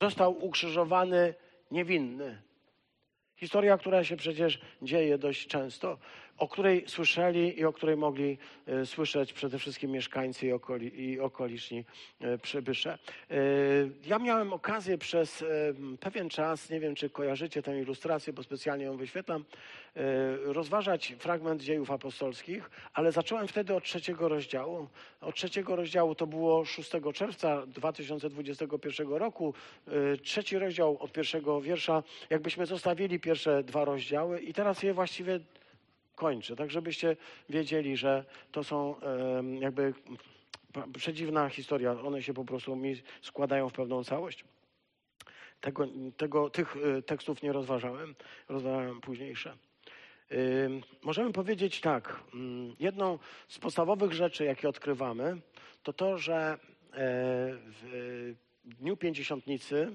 [0.02, 1.34] Został ukrzyżowany
[1.72, 2.42] niewinny.
[3.36, 5.98] Historia, która się przecież dzieje dość często,
[6.38, 11.20] o której słyszeli i o której mogli e, słyszeć przede wszystkim mieszkańcy i, okoli, i
[11.20, 11.86] okoliczni
[12.22, 12.98] e, przybysze.
[13.32, 13.36] E,
[14.06, 15.46] ja miałem okazję przez
[16.00, 19.46] pewien czas, nie wiem czy kojarzycie tę ilustrację, bo specjalnie ją wyświetlam,
[20.44, 24.88] rozważać fragment dziejów apostolskich, ale zacząłem wtedy od trzeciego rozdziału.
[25.22, 29.54] Od trzeciego rozdziału to było 6 czerwca 2021 roku.
[30.24, 35.40] Trzeci rozdział od pierwszego wiersza, jakbyśmy zostawili pierwsze dwa rozdziały i teraz je właściwie
[36.16, 37.18] kończę, tak żebyście
[37.50, 38.96] wiedzieli, że to są
[39.60, 39.94] jakby
[40.98, 41.92] przedziwna historia.
[41.92, 44.46] One się po prostu mi składają w pewną całość.
[45.62, 48.16] Tego, tego, tych y, tekstów nie rozważałem,
[48.50, 49.58] rozważałem późniejsze.
[51.04, 55.42] Możemy powiedzieć tak, mm, jedną z podstawowych rzeczy, jakie odkrywamy,
[55.84, 56.58] to to, że e,
[57.64, 59.92] w Dniu Pięćdziesiątnicy,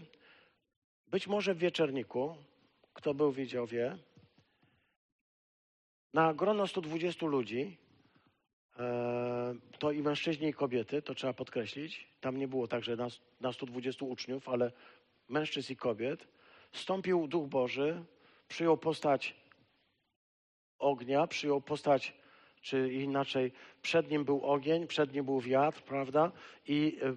[1.11, 2.37] być może w Wieczerniku,
[2.95, 3.99] kto był wiedział wie,
[6.13, 7.77] na grono 120 ludzi,
[8.79, 12.09] e, to i mężczyźni, i kobiety, to trzeba podkreślić.
[12.21, 13.09] Tam nie było tak, że na,
[13.41, 14.73] na 120 uczniów, ale
[15.29, 16.29] mężczyzn i kobiet.
[16.73, 18.05] Stąpił Duch Boży,
[18.49, 19.37] przyjął postać
[20.79, 22.15] ognia, przyjął postać,
[22.63, 26.33] czy inaczej, przed nim był ogień, przed nim był wiatr, prawda?
[26.67, 27.15] I e,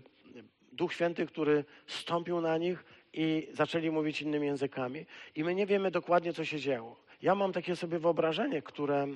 [0.71, 5.05] Duch Święty, który stąpił na nich i zaczęli mówić innymi językami.
[5.35, 7.02] I my nie wiemy dokładnie, co się działo.
[7.23, 9.07] Ja mam takie sobie wyobrażenie, które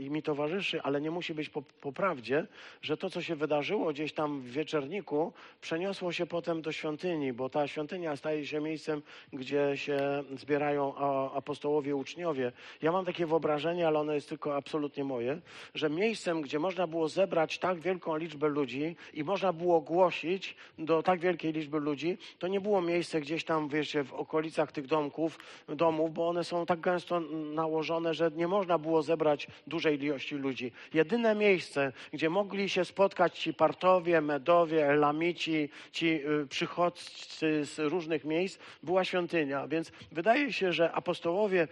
[0.00, 2.46] e, mi towarzyszy, ale nie musi być po, po prawdzie,
[2.82, 7.48] że to, co się wydarzyło gdzieś tam w wieczerniku, przeniosło się potem do świątyni, bo
[7.48, 9.98] ta świątynia staje się miejscem, gdzie się
[10.36, 10.96] zbierają
[11.34, 12.52] apostołowie, uczniowie.
[12.82, 15.40] Ja mam takie wyobrażenie, ale ono jest tylko absolutnie moje,
[15.74, 21.02] że miejscem, gdzie można było zebrać tak wielką liczbę ludzi i można było głosić do
[21.02, 25.38] tak wielkiej liczby ludzi, to nie było miejsce gdzieś tam, wiecie, w okolicach tych domków,
[25.68, 27.20] domów, bo one są tak gęsto
[27.54, 30.72] nałożone, że nie można było zebrać dużej ilości ludzi.
[30.94, 38.24] Jedyne miejsce, gdzie mogli się spotkać ci partowie, medowie, elamici, ci y, przychodcy z różnych
[38.24, 39.68] miejsc, była świątynia.
[39.68, 41.68] Więc wydaje się, że apostołowie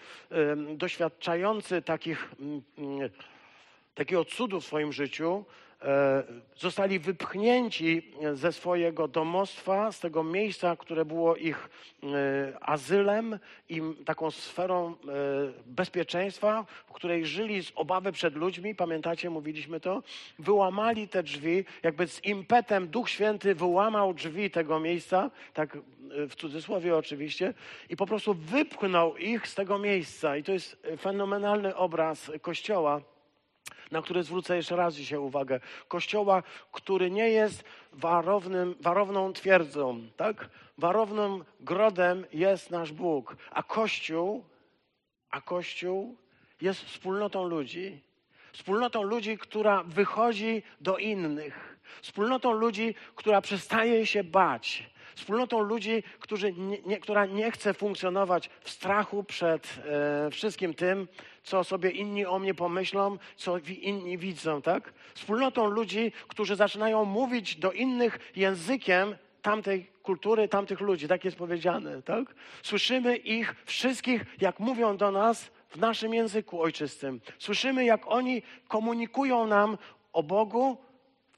[0.76, 3.10] doświadczający takich, mm, mm,
[3.94, 5.44] takiego cudu w swoim życiu,
[6.57, 11.68] zostali wypchnięci ze swojego domostwa, z tego miejsca, które było ich
[12.03, 12.07] e,
[12.61, 14.94] azylem i taką sferą e,
[15.66, 18.75] bezpieczeństwa, w której żyli z obawy przed ludźmi.
[18.75, 20.03] Pamiętacie, mówiliśmy to?
[20.38, 25.79] Wyłamali te drzwi, jakby z impetem Duch Święty wyłamał drzwi tego miejsca, tak
[26.29, 27.55] w cudzysłowie oczywiście,
[27.90, 30.37] i po prostu wypchnął ich z tego miejsca.
[30.37, 33.01] I to jest fenomenalny obraz Kościoła
[33.94, 35.61] na który zwrócę jeszcze raz dzisiaj uwagę.
[35.88, 40.48] Kościoła, który nie jest warownym, warowną twierdzą, tak?
[40.78, 44.44] Warownym grodem jest nasz Bóg, a Kościół,
[45.30, 46.16] a Kościół
[46.61, 48.00] jest wspólnotą ludzi.
[48.52, 51.78] Wspólnotą ludzi, która wychodzi do innych.
[52.02, 56.02] Wspólnotą ludzi, która przestaje się bać wspólnotą ludzi,
[56.57, 59.78] nie, nie, która nie chce funkcjonować w strachu przed
[60.26, 61.09] e, wszystkim tym,
[61.44, 64.92] co sobie inni o mnie pomyślą, co inni widzą, tak?
[65.14, 72.02] Wspólnotą ludzi, którzy zaczynają mówić do innych językiem tamtej kultury, tamtych ludzi, tak jest powiedziane,
[72.02, 72.35] tak?
[72.62, 77.20] Słyszymy ich wszystkich, jak mówią do nas w naszym języku ojczystym.
[77.38, 79.78] Słyszymy, jak oni komunikują nam
[80.12, 80.76] o Bogu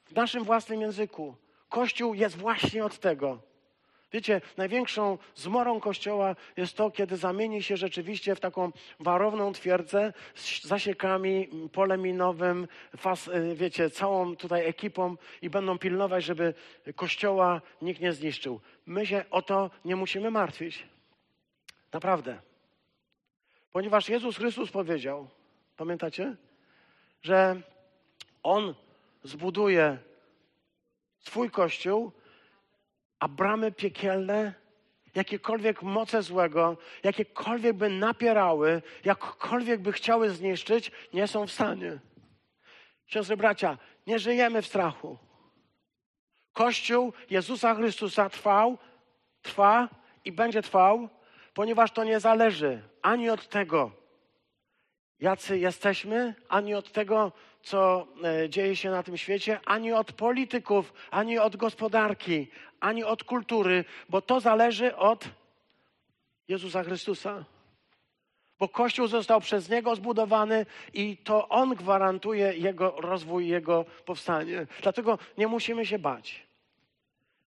[0.05, 1.35] w naszym własnym języku.
[1.69, 3.39] Kościół jest właśnie od tego.
[4.11, 10.63] Wiecie, największą zmorą Kościoła jest to, kiedy zamieni się rzeczywiście w taką warowną twierdzę z
[10.63, 12.67] zasiekami, polem minowym,
[12.97, 16.53] fas, y, wiecie, całą tutaj ekipą i będą pilnować, żeby
[16.95, 18.59] Kościoła nikt nie zniszczył.
[18.85, 20.87] My się o to nie musimy martwić.
[21.93, 22.41] Naprawdę.
[23.71, 25.27] Ponieważ Jezus Chrystus powiedział,
[25.77, 26.35] pamiętacie,
[27.21, 27.61] że
[28.43, 28.75] On
[29.23, 29.97] zbuduje
[31.19, 32.11] swój Kościół
[33.19, 34.53] a bramy piekielne,
[35.15, 41.99] jakiekolwiek moce złego, jakiekolwiek by napierały, jakkolwiek by chciały zniszczyć, nie są w stanie.
[43.05, 43.77] Siostry, bracia,
[44.07, 45.17] nie żyjemy w strachu.
[46.53, 48.77] Kościół Jezusa Chrystusa trwał,
[49.41, 49.89] trwa
[50.25, 51.09] i będzie trwał,
[51.53, 53.91] ponieważ to nie zależy ani od tego,
[55.19, 60.93] jacy jesteśmy, ani od tego, co e, dzieje się na tym świecie, ani od polityków,
[61.11, 62.47] ani od gospodarki,
[62.79, 65.25] ani od kultury, bo to zależy od
[66.47, 67.45] Jezusa Chrystusa.
[68.59, 74.67] Bo Kościół został przez Niego zbudowany i to On gwarantuje Jego rozwój, Jego powstanie.
[74.81, 76.47] Dlatego nie musimy się bać.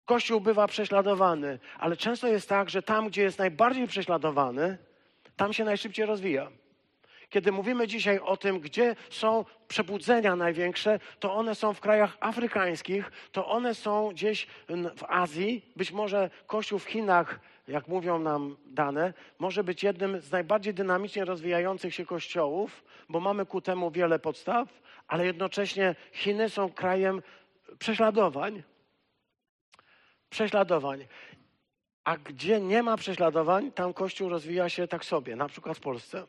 [0.05, 4.77] Kościół bywa prześladowany, ale często jest tak, że tam, gdzie jest najbardziej prześladowany,
[5.35, 6.51] tam się najszybciej rozwija.
[7.31, 13.11] Kiedy mówimy dzisiaj o tym, gdzie są przebudzenia największe, to one są w krajach afrykańskich,
[13.31, 14.47] to one są gdzieś
[14.95, 20.31] w Azji, być może Kościół w Chinach, jak mówią nam dane, może być jednym z
[20.31, 26.71] najbardziej dynamicznie rozwijających się kościołów, bo mamy ku temu wiele podstaw, ale jednocześnie Chiny są
[26.71, 27.21] krajem
[27.79, 28.63] prześladowań.
[30.29, 31.07] Prześladowań.
[32.03, 36.25] A gdzie nie ma prześladowań, tam Kościół rozwija się tak sobie, na przykład w Polsce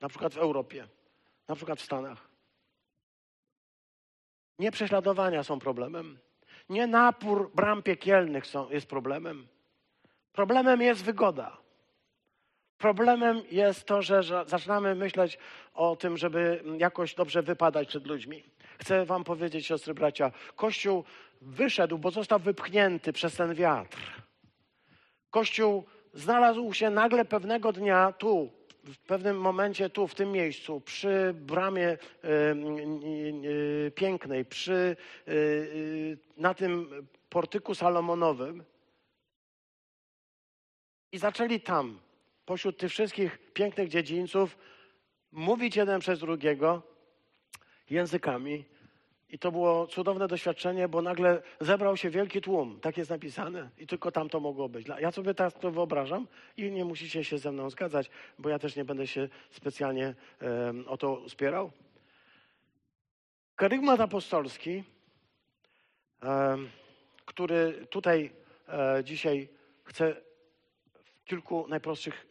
[0.00, 0.88] na przykład w Europie,
[1.48, 2.28] na przykład w Stanach.
[4.58, 6.18] Nie prześladowania są problemem.
[6.68, 9.46] Nie napór bram piekielnych są, jest problemem.
[10.32, 11.56] Problemem jest wygoda.
[12.78, 15.38] Problemem jest to, że zaczynamy myśleć
[15.74, 18.44] o tym, żeby jakoś dobrze wypadać przed ludźmi.
[18.78, 21.04] Chcę Wam powiedzieć, siostry, bracia, Kościół
[21.40, 23.98] wyszedł, bo został wypchnięty przez ten wiatr.
[25.30, 28.52] Kościół znalazł się nagle pewnego dnia tu,
[28.84, 31.98] w pewnym momencie tu, w tym miejscu, przy bramie
[33.84, 34.96] y, pięknej, przy,
[35.28, 38.64] y, na tym portyku salomonowym
[41.12, 42.00] i zaczęli tam,
[42.46, 44.58] pośród tych wszystkich pięknych dziedzińców,
[45.32, 46.82] mówić jeden przez drugiego
[47.90, 48.64] językami
[49.34, 53.86] i to było cudowne doświadczenie, bo nagle zebrał się wielki tłum, tak jest napisane, i
[53.86, 54.86] tylko tam to mogło być.
[55.00, 58.76] Ja sobie tak to wyobrażam i nie musicie się ze mną zgadzać, bo ja też
[58.76, 60.14] nie będę się specjalnie
[60.86, 61.70] o to spierał.
[63.56, 64.84] Karygmat apostolski,
[67.24, 68.30] który tutaj
[68.68, 69.48] um, dzisiaj
[69.84, 70.16] chcę
[71.04, 72.26] w kilku najprostszych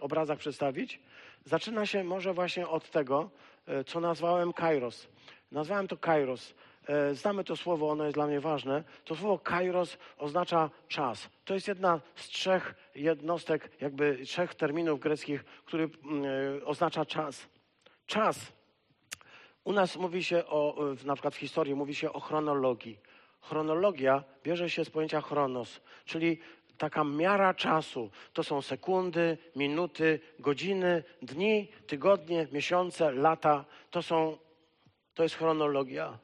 [0.00, 1.00] obrazach przedstawić,
[1.44, 3.30] zaczyna się może właśnie od tego,
[3.66, 5.13] e, co nazwałem kairos.
[5.52, 6.54] Nazwałem to kairos.
[6.88, 8.84] E, znamy to słowo, ono jest dla mnie ważne.
[9.04, 11.28] To słowo kairos oznacza czas.
[11.44, 17.48] To jest jedna z trzech jednostek, jakby trzech terminów greckich, który mm, e, oznacza czas.
[18.06, 18.52] Czas.
[19.64, 22.98] U nas mówi się o, na przykład w historii mówi się o chronologii.
[23.40, 26.38] Chronologia bierze się z pojęcia chronos, czyli
[26.78, 28.10] taka miara czasu.
[28.32, 33.64] To są sekundy, minuty, godziny, dni, tygodnie, miesiące, lata.
[33.90, 34.38] To są
[35.14, 36.18] to jest chronologia.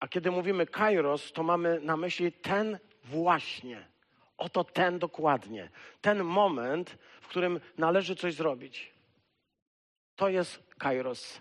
[0.00, 3.88] A kiedy mówimy kairos, to mamy na myśli ten właśnie.
[4.38, 5.70] Oto ten dokładnie.
[6.00, 8.92] Ten moment, w którym należy coś zrobić.
[10.16, 11.40] To jest kairos.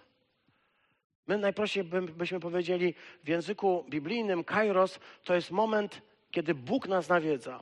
[1.27, 1.83] My najprościej
[2.17, 2.93] byśmy powiedzieli
[3.23, 6.01] w języku biblijnym kairos to jest moment,
[6.31, 7.59] kiedy Bóg nas nawiedza.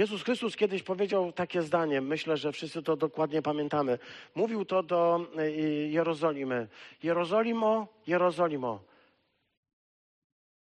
[0.00, 3.98] Jezus Chrystus kiedyś powiedział takie zdanie, myślę, że wszyscy to dokładnie pamiętamy.
[4.34, 6.68] Mówił to do y, Jerozolimy.
[7.02, 8.80] Jerozolimo, Jerozolimo,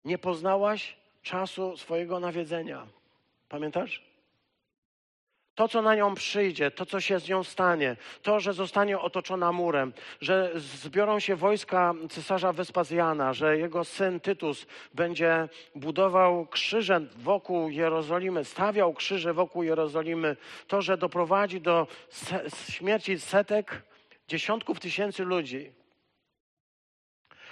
[0.05, 2.87] nie poznałaś czasu swojego nawiedzenia.
[3.49, 4.08] Pamiętasz?
[5.59, 9.51] To, co na nią przyjdzie, to, co się z nią stanie, to, że zostanie otoczona
[9.51, 17.69] murem, że zbiorą się wojska cesarza Wespazjana, że jego syn Tytus będzie budował krzyże wokół
[17.69, 20.37] Jerozolimy, stawiał krzyże wokół Jerozolimy,
[20.67, 21.87] to, że doprowadzi do
[22.69, 23.81] śmierci setek,
[24.27, 25.71] dziesiątków tysięcy ludzi.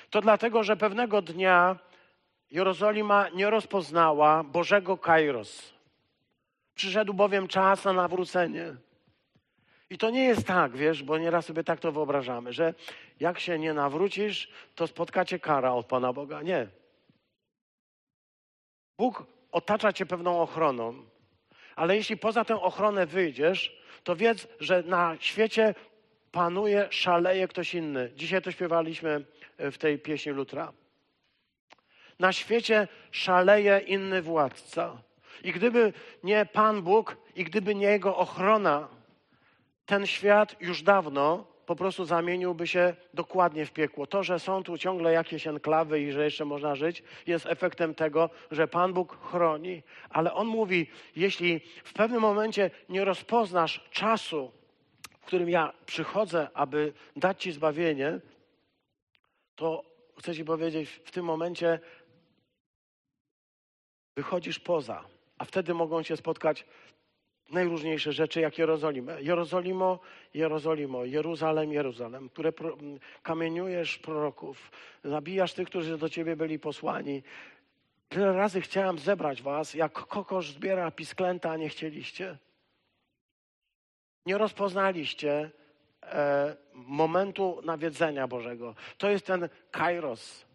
[0.09, 1.79] To dlatego, że pewnego dnia
[2.51, 5.76] Jerozolima nie rozpoznała Bożego Kairos.
[6.77, 8.75] Przyszedł bowiem czas na nawrócenie.
[9.89, 12.73] I to nie jest tak, wiesz, bo nieraz sobie tak to wyobrażamy, że
[13.19, 16.41] jak się nie nawrócisz, to spotkacie kara od Pana Boga.
[16.41, 16.67] Nie.
[18.97, 21.05] Bóg otacza cię pewną ochroną,
[21.75, 25.75] ale jeśli poza tę ochronę wyjdziesz, to wiedz, że na świecie
[26.31, 28.11] panuje, szaleje ktoś inny.
[28.15, 29.25] Dzisiaj to śpiewaliśmy
[29.57, 30.73] w tej pieśni Lutra.
[32.19, 35.06] Na świecie szaleje inny władca.
[35.43, 38.87] I gdyby nie Pan Bóg i gdyby nie Jego ochrona,
[39.85, 44.07] ten świat już dawno po prostu zamieniłby się dokładnie w piekło.
[44.07, 48.29] To, że są tu ciągle jakieś enklawy i że jeszcze można żyć, jest efektem tego,
[48.51, 49.83] że Pan Bóg chroni.
[50.09, 54.51] Ale On mówi, jeśli w pewnym momencie nie rozpoznasz czasu,
[55.19, 58.19] w którym ja przychodzę, aby dać Ci zbawienie,
[59.55, 59.83] to
[60.19, 61.79] chcę Ci powiedzieć, w tym momencie
[64.15, 66.65] wychodzisz poza a wtedy mogą się spotkać
[67.51, 69.21] najróżniejsze rzeczy, jak Jerozolimę.
[69.21, 69.99] Jerozolimo,
[70.33, 72.77] Jerozolimo, Jeruzalem, Jeruzalem, które pro,
[73.23, 74.71] kamieniujesz proroków,
[75.03, 77.23] zabijasz tych, którzy do ciebie byli posłani.
[78.09, 82.37] Tyle razy chciałem zebrać was, jak kokosz zbiera pisklęta, a nie chcieliście.
[84.25, 85.51] Nie rozpoznaliście
[86.03, 88.75] e, momentu nawiedzenia Bożego.
[88.97, 90.45] To jest ten kairos.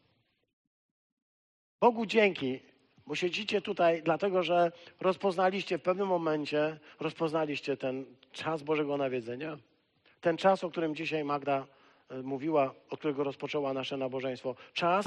[1.80, 2.60] Bogu dzięki,
[3.12, 9.58] bo siedzicie tutaj dlatego, że rozpoznaliście w pewnym momencie, rozpoznaliście ten czas Bożego nawiedzenia.
[10.20, 11.66] Ten czas, o którym dzisiaj Magda
[12.08, 14.54] e, mówiła, od którego rozpoczęła nasze nabożeństwo.
[14.72, 15.06] Czas,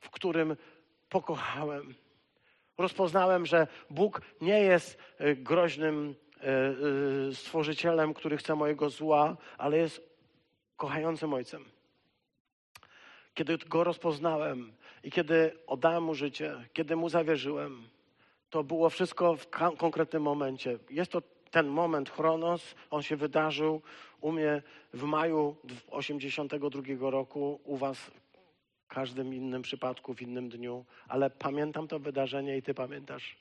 [0.00, 0.56] w którym
[1.08, 1.94] pokochałem.
[2.78, 10.00] Rozpoznałem, że Bóg nie jest e, groźnym e, stworzycielem, który chce mojego zła, ale jest
[10.76, 11.64] kochającym Ojcem.
[13.34, 14.72] Kiedy go rozpoznałem,
[15.04, 17.88] i kiedy oddałem mu życie, kiedy mu zawierzyłem,
[18.50, 19.46] to było wszystko w
[19.78, 20.78] konkretnym momencie.
[20.90, 23.82] Jest to ten moment, chronos, on się wydarzył
[24.20, 25.56] u mnie w maju
[25.90, 32.56] 82 roku, u was w każdym innym przypadku, w innym dniu, ale pamiętam to wydarzenie
[32.56, 33.36] i ty pamiętasz.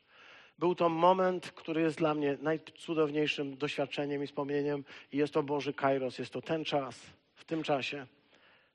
[0.59, 5.73] Był to moment, który jest dla mnie najcudowniejszym doświadczeniem i wspomnieniem i jest to Boży
[5.73, 6.99] Kairos, jest to ten czas,
[7.35, 8.05] w tym czasie,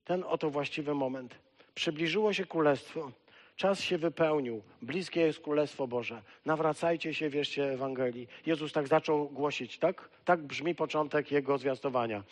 [0.04, 1.47] ten oto właściwy moment.
[1.78, 3.12] Przybliżyło się Królestwo.
[3.56, 4.62] Czas się wypełnił.
[4.82, 6.22] Bliskie jest Królestwo Boże.
[6.44, 8.28] Nawracajcie się, wierzcie Ewangelii.
[8.46, 10.08] Jezus tak zaczął głosić, tak?
[10.24, 12.22] Tak brzmi początek Jego zwiastowania.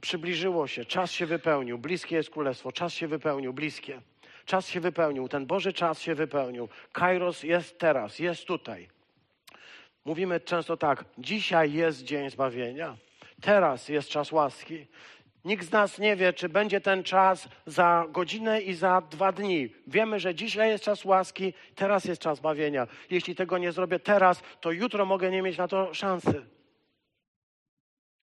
[0.00, 1.78] Przybliżyło się, czas się wypełnił.
[1.78, 2.72] Bliskie jest Królestwo.
[2.72, 4.00] Czas się wypełnił, bliskie.
[4.44, 5.28] Czas się wypełnił.
[5.28, 6.68] Ten Boży czas się wypełnił.
[6.92, 8.88] Kairos jest teraz, jest tutaj.
[10.04, 12.96] Mówimy często tak, dzisiaj jest dzień zbawienia.
[13.40, 14.86] Teraz jest czas łaski.
[15.44, 19.74] Nikt z nas nie wie, czy będzie ten czas za godzinę i za dwa dni.
[19.86, 22.86] Wiemy, że dzisiaj jest czas łaski, teraz jest czas bawienia.
[23.10, 26.46] Jeśli tego nie zrobię teraz, to jutro mogę nie mieć na to szansy.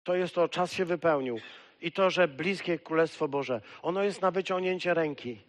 [0.02, 1.40] To jest to, czas się wypełnił.
[1.80, 5.40] I to, że bliskie Królestwo Boże, ono jest na wyciągnięcie ręki.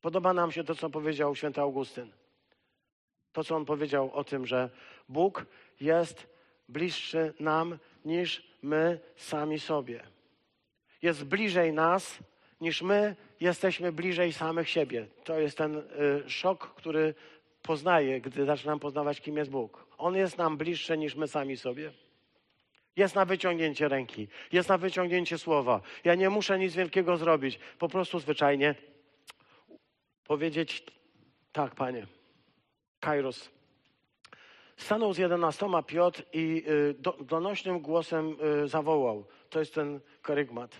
[0.00, 2.10] Podoba nam się to, co powiedział święty Augustyn.
[3.32, 4.70] To, co on powiedział o tym, że
[5.08, 5.46] Bóg
[5.80, 6.26] jest
[6.68, 10.13] bliższy nam niż my sami sobie
[11.04, 12.18] jest bliżej nas,
[12.60, 15.06] niż my jesteśmy bliżej samych siebie.
[15.24, 15.82] To jest ten y,
[16.30, 17.14] szok, który
[17.62, 19.86] poznaję, gdy zaczynam poznawać, kim jest Bóg.
[19.98, 21.92] On jest nam bliższy niż my sami sobie.
[22.96, 25.80] Jest na wyciągnięcie ręki, jest na wyciągnięcie słowa.
[26.04, 27.58] Ja nie muszę nic wielkiego zrobić.
[27.78, 28.74] Po prostu zwyczajnie
[30.24, 30.84] powiedzieć
[31.52, 32.06] tak, panie.
[33.00, 33.50] Kairos.
[34.76, 39.24] Stanął z jedenastoma Piotr i y, do, donośnym głosem y, zawołał.
[39.50, 40.76] To jest ten karygmat.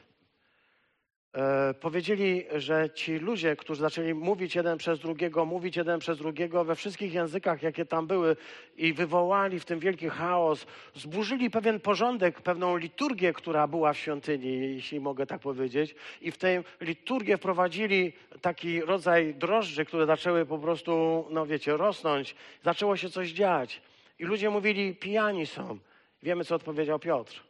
[1.35, 6.65] E, powiedzieli, że ci ludzie, którzy zaczęli mówić jeden przez drugiego, mówić jeden przez drugiego
[6.65, 8.37] we wszystkich językach, jakie tam były
[8.77, 14.75] i wywołali w tym wielki chaos, zburzyli pewien porządek, pewną liturgię, która była w świątyni,
[14.75, 20.59] jeśli mogę tak powiedzieć, i w tę liturgię wprowadzili taki rodzaj drożdży, które zaczęły po
[20.59, 22.35] prostu, no wiecie, rosnąć.
[22.63, 23.83] Zaczęło się coś dziać.
[24.19, 25.79] I ludzie mówili, pijani są.
[26.23, 27.43] Wiemy, co odpowiedział Piotr.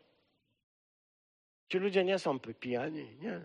[1.69, 3.41] Ci ludzie nie są pijani, nie.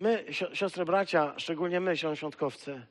[0.00, 2.86] My, siostry, bracia, szczególnie my, świątkowcy,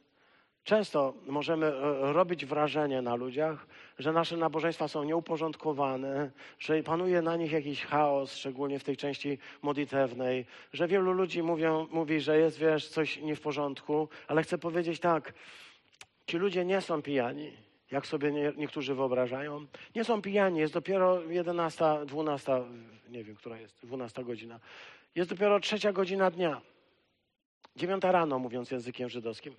[0.64, 3.68] często możemy e, robić wrażenie na ludziach,
[4.00, 9.38] że nasze nabożeństwa są nieuporządkowane, że panuje na nich jakiś chaos, szczególnie w tej części
[9.62, 14.58] modlitewnej, że wielu ludzi mówią, mówi, że jest, wiesz, coś nie w porządku, ale chcę
[14.58, 15.34] powiedzieć tak,
[16.28, 17.52] ci ludzie nie są pijani
[17.92, 19.66] jak sobie nie, niektórzy wyobrażają.
[19.96, 22.64] Nie są pijani, jest dopiero 11, 12,
[23.10, 24.60] nie wiem, która jest, 12 godzina.
[25.16, 26.62] Jest dopiero trzecia godzina dnia.
[27.76, 29.56] Dziewiąta rano, mówiąc językiem żydowskim.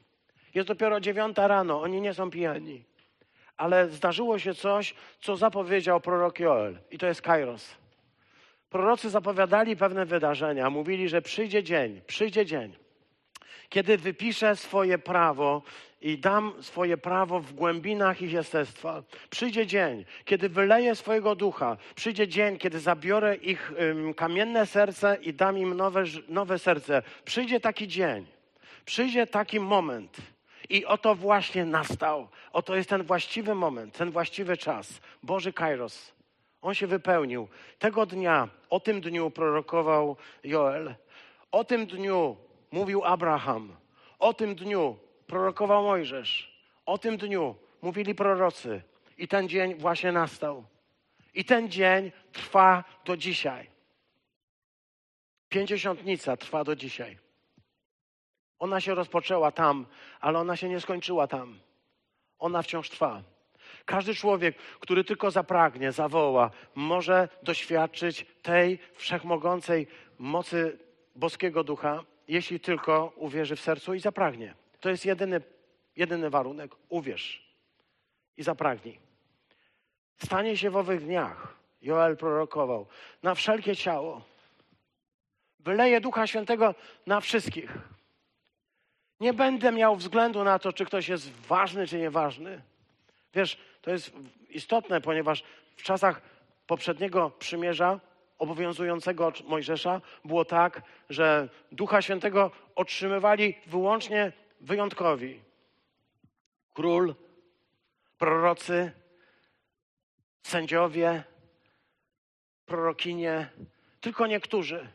[0.55, 2.85] Jest dopiero dziewiąta rano, oni nie są pijani.
[3.57, 6.79] Ale zdarzyło się coś, co zapowiedział prorok Joel.
[6.91, 7.77] I to jest Kairos.
[8.71, 10.71] Prorocy zapowiadali pewne wydarzenia.
[10.71, 12.77] Mówili, że przyjdzie dzień, przyjdzie dzień,
[13.71, 15.63] kiedy wypiszę swoje prawo
[16.01, 19.03] i dam swoje prawo w głębinach ich jestestwa.
[19.31, 21.77] Przyjdzie dzień, kiedy wyleję swojego ducha.
[21.95, 27.03] Przyjdzie dzień, kiedy zabiorę ich um, kamienne serce i dam im nowe, nowe serce.
[27.25, 28.27] Przyjdzie taki dzień,
[28.85, 30.17] przyjdzie taki moment.
[30.69, 32.29] I oto właśnie nastał.
[32.53, 35.01] Oto jest ten właściwy moment, ten właściwy czas.
[35.23, 36.13] Boży Kairos.
[36.63, 37.49] On się wypełnił.
[37.79, 40.95] Tego dnia, o tym dniu prorokował Joel.
[41.53, 42.37] O tym dniu
[42.71, 43.77] mówił Abraham.
[44.19, 46.63] O tym dniu prorokował Mojżesz.
[46.87, 48.83] O tym dniu mówili prorocy.
[49.19, 50.65] I ten dzień właśnie nastał.
[51.35, 53.71] I ten dzień trwa do dzisiaj.
[55.49, 57.19] Pięćdziesiątnica trwa do dzisiaj.
[58.59, 59.87] Ona się rozpoczęła tam,
[60.21, 61.59] ale ona się nie skończyła tam.
[62.39, 63.23] Ona wciąż trwa.
[63.85, 69.87] Każdy człowiek, który tylko zapragnie, zawoła, może doświadczyć tej wszechmogącej
[70.19, 70.79] mocy
[71.17, 74.55] boskiego ducha, jeśli tylko uwierzy w sercu i zapragnie.
[74.81, 75.41] To jest jedyny,
[75.97, 76.75] jedyny warunek.
[76.89, 77.55] Uwierz
[78.37, 78.99] i zapragnij.
[80.17, 82.87] Stanie się w owych dniach, Joel prorokował,
[83.23, 84.23] na wszelkie ciało.
[85.59, 86.75] Wyleje Ducha Świętego
[87.07, 87.79] na wszystkich.
[89.21, 92.63] Nie będę miał względu na to, czy ktoś jest ważny, czy nieważny.
[93.35, 94.13] Wiesz, to jest
[94.49, 95.45] istotne, ponieważ
[95.77, 96.21] w czasach
[96.67, 98.01] poprzedniego przymierza
[98.41, 105.41] obowiązującego Mojżesza było tak, że Ducha Świętego otrzymywali wyłącznie wyjątkowi.
[106.75, 107.15] Król,
[108.19, 108.93] prorocy,
[110.43, 111.25] sędziowie,
[112.67, 113.49] prorokinie,
[114.01, 114.89] tylko niektórzy.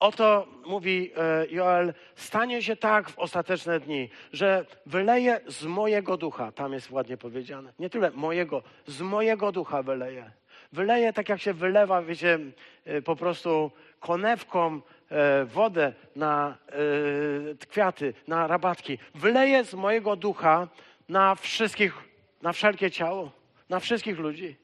[0.00, 6.52] Oto mówi e, Joel, stanie się tak w ostateczne dni, że wyleje z mojego ducha,
[6.52, 10.30] tam jest ładnie powiedziane, nie tyle mojego, z mojego ducha wyleje.
[10.72, 12.38] Wyleje tak jak się wylewa, wiecie,
[12.84, 18.98] e, po prostu konewką e, wodę na e, kwiaty, na rabatki.
[19.14, 20.68] Wyleję z mojego ducha
[21.08, 21.94] na wszystkich,
[22.42, 23.32] na wszelkie ciało,
[23.68, 24.56] na wszystkich ludzi.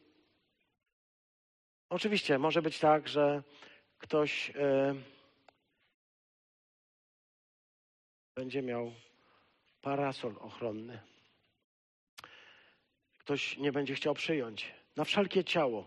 [1.91, 3.43] Oczywiście może być tak, że
[3.99, 4.53] ktoś
[8.35, 8.93] będzie miał
[9.83, 11.01] parasol ochronny.
[13.19, 14.82] Ktoś nie będzie chciał przyjąć.
[14.97, 15.85] Na wszelkie ciało.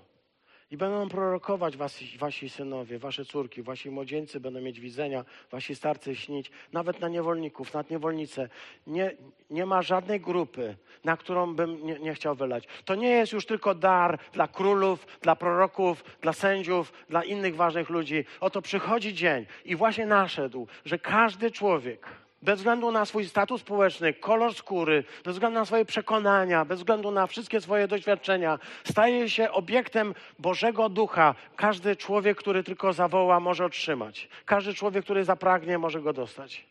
[0.71, 6.15] I będą prorokować wasi, wasi synowie, wasze córki, wasi młodzieńcy będą mieć widzenia, wasi starcy
[6.15, 8.49] śnić, nawet na niewolników, nad niewolnice.
[8.87, 9.11] Nie,
[9.49, 12.67] nie ma żadnej grupy, na którą bym nie, nie chciał wylać.
[12.85, 17.89] To nie jest już tylko dar dla królów, dla proroków, dla sędziów, dla innych ważnych
[17.89, 18.25] ludzi.
[18.39, 22.07] Oto przychodzi dzień i właśnie naszedł, że każdy człowiek,
[22.45, 27.11] bez względu na swój status społeczny, kolor skóry, bez względu na swoje przekonania, bez względu
[27.11, 31.35] na wszystkie swoje doświadczenia, staje się obiektem Bożego Ducha.
[31.55, 34.29] Każdy człowiek, który tylko zawoła, może otrzymać.
[34.45, 36.65] Każdy człowiek, który zapragnie, może go dostać.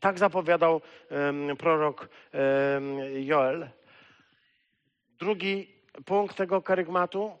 [0.00, 3.68] Tak zapowiadał um, prorok um, Joel.
[5.18, 5.68] Drugi
[6.04, 7.38] punkt tego karygmatu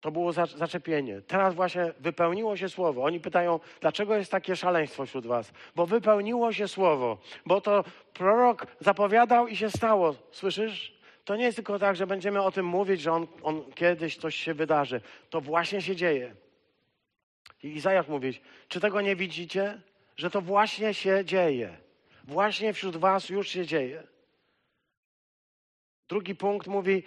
[0.00, 1.20] to było zaczepienie.
[1.20, 3.04] Teraz właśnie wypełniło się słowo.
[3.04, 5.52] Oni pytają, dlaczego jest takie szaleństwo wśród was?
[5.76, 7.18] Bo wypełniło się słowo.
[7.46, 7.84] Bo to
[8.14, 10.14] prorok zapowiadał i się stało.
[10.32, 11.00] Słyszysz?
[11.24, 14.34] To nie jest tylko tak, że będziemy o tym mówić, że on, on kiedyś coś
[14.34, 15.00] się wydarzy.
[15.30, 16.34] To właśnie się dzieje.
[17.62, 19.80] I Izajasz mówi, czy tego nie widzicie?
[20.16, 21.76] Że to właśnie się dzieje.
[22.24, 24.02] Właśnie wśród was już się dzieje.
[26.08, 27.02] Drugi punkt mówi,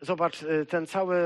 [0.00, 1.16] Zobacz, y, ten cały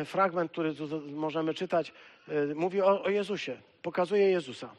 [0.00, 1.92] y, fragment, który tu możemy czytać,
[2.28, 4.74] y, mówi o, o Jezusie, pokazuje Jezusa.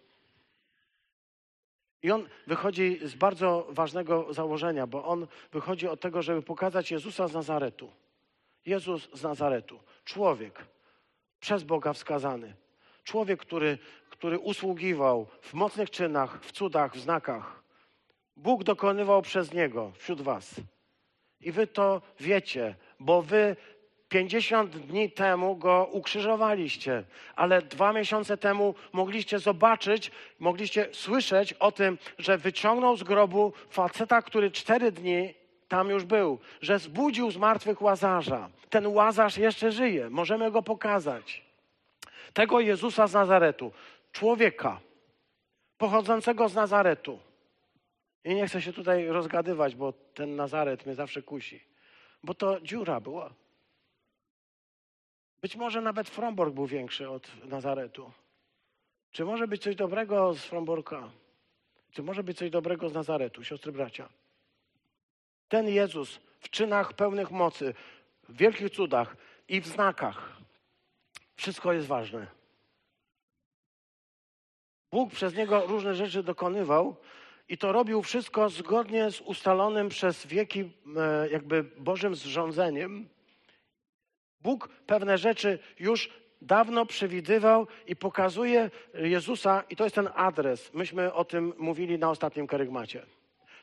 [2.04, 7.28] I on wychodzi z bardzo ważnego założenia, bo on wychodzi od tego, żeby pokazać Jezusa
[7.28, 7.92] z Nazaretu.
[8.66, 9.80] Jezus z Nazaretu.
[10.06, 10.66] Człowiek
[11.40, 12.56] przez Boga wskazany.
[13.04, 13.78] Człowiek, który,
[14.10, 17.64] który usługiwał w mocnych czynach, w cudach, w znakach.
[18.38, 20.56] Bóg dokonywał przez niego wśród was.
[21.42, 23.56] I wy to wiecie, bo wy
[24.10, 27.04] 50 dni temu go ukrzyżowaliście,
[27.36, 34.22] ale dwa miesiące temu mogliście zobaczyć, mogliście słyszeć o tym, że wyciągnął z grobu faceta,
[34.22, 35.34] który cztery dni
[35.68, 38.50] tam już był, że zbudził z martwych łazarza.
[38.70, 41.44] Ten łazarz jeszcze żyje, możemy go pokazać.
[42.34, 43.72] Tego Jezusa z Nazaretu,
[44.12, 44.80] człowieka
[45.78, 47.20] pochodzącego z Nazaretu.
[48.24, 51.69] I nie chcę się tutaj rozgadywać, bo ten Nazaret mnie zawsze kusi.
[52.24, 53.34] Bo to dziura była.
[55.42, 58.12] Być może nawet Fromborg był większy od Nazaretu.
[59.12, 61.10] Czy może być coś dobrego z Fromborka?
[61.92, 64.10] Czy może być coś dobrego z Nazaretu, siostry bracia?
[65.50, 67.74] Ten Jezus w czynach pełnych mocy,
[68.30, 69.18] w wielkich cudach
[69.48, 70.38] i w znakach.
[71.36, 72.28] Wszystko jest ważne.
[74.92, 76.96] Bóg przez niego różne rzeczy dokonywał
[77.50, 83.10] i to robił wszystko zgodnie z ustalonym przez wieki e, jakby Bożym zrządzeniem.
[84.42, 86.10] Bóg pewne rzeczy już
[86.42, 90.74] dawno przewidywał i pokazuje Jezusa, i to jest ten adres.
[90.74, 93.06] Myśmy o tym mówili na ostatnim karygmacie.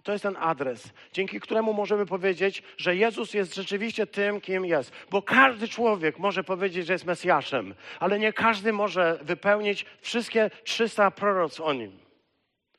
[0.03, 4.93] To jest ten adres, dzięki któremu możemy powiedzieć, że Jezus jest rzeczywiście tym, kim jest.
[5.11, 11.11] Bo każdy człowiek może powiedzieć, że jest Mesjaszem, ale nie każdy może wypełnić wszystkie 300
[11.11, 12.06] proroc o nim.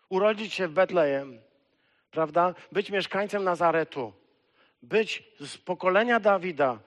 [0.09, 1.39] Urodzić się w Betlejem,
[2.11, 2.53] prawda?
[2.71, 4.13] Być mieszkańcem Nazaretu,
[4.83, 6.79] być z pokolenia Dawida,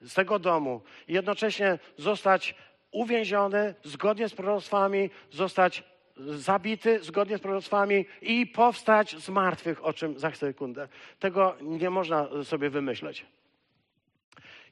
[0.00, 2.54] z tego domu i jednocześnie zostać
[2.90, 5.84] uwięziony zgodnie z proroctwami, zostać
[6.16, 10.88] zabity zgodnie z proroctwami i powstać z martwych, o czym za sekundę.
[11.18, 13.26] Tego nie można sobie wymyśleć.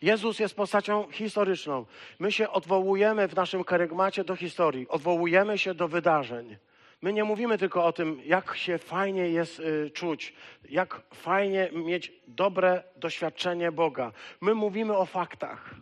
[0.03, 1.86] Jezus jest postacią historyczną.
[2.18, 6.57] My się odwołujemy w naszym karygmacie do historii, odwołujemy się do wydarzeń.
[7.03, 10.34] My nie mówimy tylko o tym, jak się fajnie jest y, czuć,
[10.68, 14.12] jak fajnie mieć dobre doświadczenie Boga.
[14.40, 15.74] My mówimy o faktach.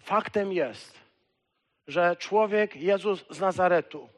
[0.00, 1.00] Faktem jest,
[1.86, 4.08] że człowiek Jezus z Nazaretu,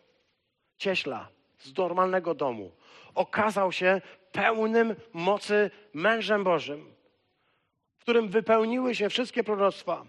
[0.76, 1.28] cieśla,
[1.58, 2.72] z normalnego domu,
[3.14, 4.00] okazał się
[4.32, 6.94] pełnym mocy mężem Bożym,
[7.98, 10.04] w którym wypełniły się wszystkie proroctwa.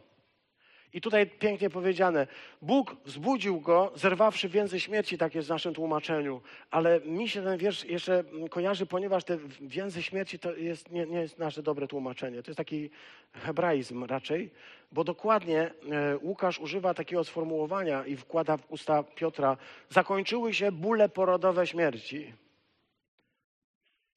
[0.93, 2.27] I tutaj pięknie powiedziane,
[2.61, 6.41] Bóg wzbudził go, zerwawszy więzy śmierci, tak jest w naszym tłumaczeniu.
[6.71, 11.19] Ale mi się ten wiersz jeszcze kojarzy, ponieważ te więzy śmierci to jest, nie, nie
[11.19, 12.43] jest nasze dobre tłumaczenie.
[12.43, 12.89] To jest taki
[13.33, 14.51] hebraizm raczej,
[14.91, 15.61] bo dokładnie
[15.91, 19.57] e, Łukasz używa takiego sformułowania i wkłada w usta Piotra,
[19.89, 22.33] zakończyły się bóle porodowe śmierci.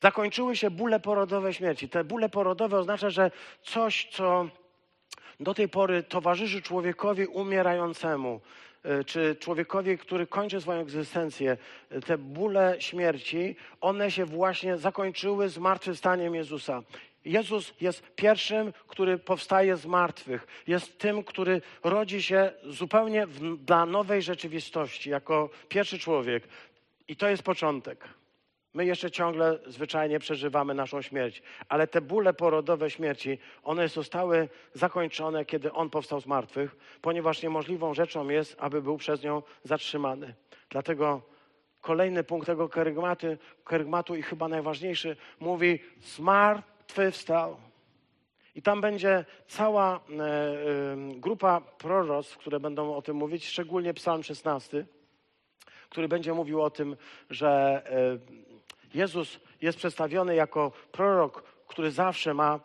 [0.03, 1.89] Zakończyły się bóle porodowe śmierci.
[1.89, 3.31] Te bóle porodowe oznacza, że
[3.62, 4.49] coś, co
[5.41, 8.41] do tej pory towarzyszy człowiekowi umierającemu,
[9.01, 11.57] y, czy człowiekowi, który kończy swoją egzystencję,
[11.93, 16.82] y, te bóle śmierci, one się właśnie zakończyły zmartwychwstaniem Jezusa.
[17.24, 20.47] Jezus jest pierwszym, który powstaje z martwych.
[20.66, 26.49] Jest tym, który rodzi się zupełnie w, dla nowej rzeczywistości, jako pierwszy człowiek.
[27.09, 28.09] I to jest początek.
[28.75, 35.45] My jeszcze ciągle zwyczajnie przeżywamy naszą śmierć, ale te bóle porodowe śmierci, one zostały zakończone,
[35.45, 40.35] kiedy On powstał z martwych, ponieważ niemożliwą rzeczą jest, aby był przez nią zatrzymany.
[40.70, 41.22] Dlatego
[41.81, 42.68] kolejny punkt tego
[43.64, 47.57] kerygmatu, i chyba najważniejszy, mówi zmartwychwstał.
[48.55, 54.22] I tam będzie cała e, e, grupa proroc, które będą o tym mówić, szczególnie Psalm
[54.22, 54.87] 16,
[55.89, 56.97] który będzie mówił o tym,
[57.31, 58.53] że e,
[58.95, 62.61] Jezus jest przedstawiony jako prorok, który zawsze ma,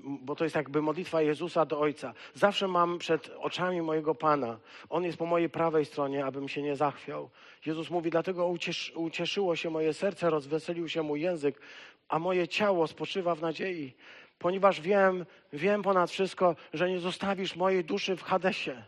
[0.00, 2.14] bo to jest jakby modlitwa Jezusa do Ojca.
[2.34, 4.58] Zawsze mam przed oczami mojego Pana.
[4.88, 7.30] On jest po mojej prawej stronie, abym się nie zachwiał.
[7.66, 11.60] Jezus mówi, dlatego uciesz, ucieszyło się moje serce, rozweselił się mój język,
[12.08, 13.94] a moje ciało spoczywa w nadziei.
[14.38, 18.82] Ponieważ wiem, wiem ponad wszystko, że nie zostawisz mojej duszy w Hadesie.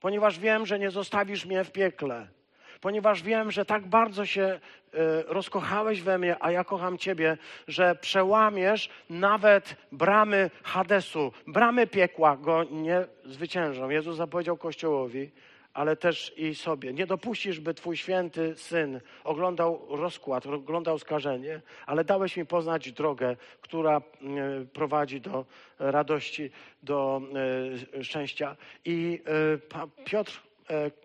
[0.00, 2.28] Ponieważ wiem, że nie zostawisz mnie w piekle
[2.84, 4.60] ponieważ wiem, że tak bardzo się e,
[5.26, 11.32] rozkochałeś we mnie, a ja kocham Ciebie, że przełamiesz nawet bramy Hadesu.
[11.46, 13.90] Bramy piekła go nie zwyciężą.
[13.90, 15.30] Jezus zapowiedział Kościołowi,
[15.74, 16.92] ale też i sobie.
[16.92, 23.36] Nie dopuścisz, by Twój święty syn oglądał rozkład, oglądał skażenie, ale dałeś mi poznać drogę,
[23.60, 24.02] która e,
[24.72, 25.44] prowadzi do
[25.78, 26.50] radości,
[26.82, 27.22] do
[27.94, 28.56] e, szczęścia.
[28.84, 29.22] I
[30.04, 30.40] Piotr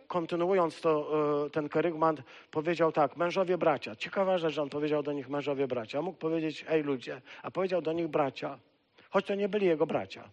[0.08, 1.12] kontynuując to,
[1.52, 2.16] ten kerygmat,
[2.52, 3.96] powiedział tak, mężowie bracia.
[3.96, 6.02] Ciekawa rzecz, że on powiedział do nich mężowie bracia.
[6.02, 8.60] Mógł powiedzieć, ej ludzie, a powiedział do nich bracia,
[9.10, 10.30] choć to nie byli jego bracia.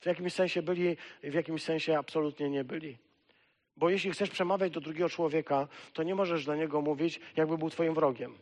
[0.00, 2.98] W jakimś sensie byli, w jakimś sensie absolutnie nie byli.
[3.76, 7.70] Bo jeśli chcesz przemawiać do drugiego człowieka, to nie możesz do niego mówić, jakby był
[7.70, 8.38] twoim wrogiem.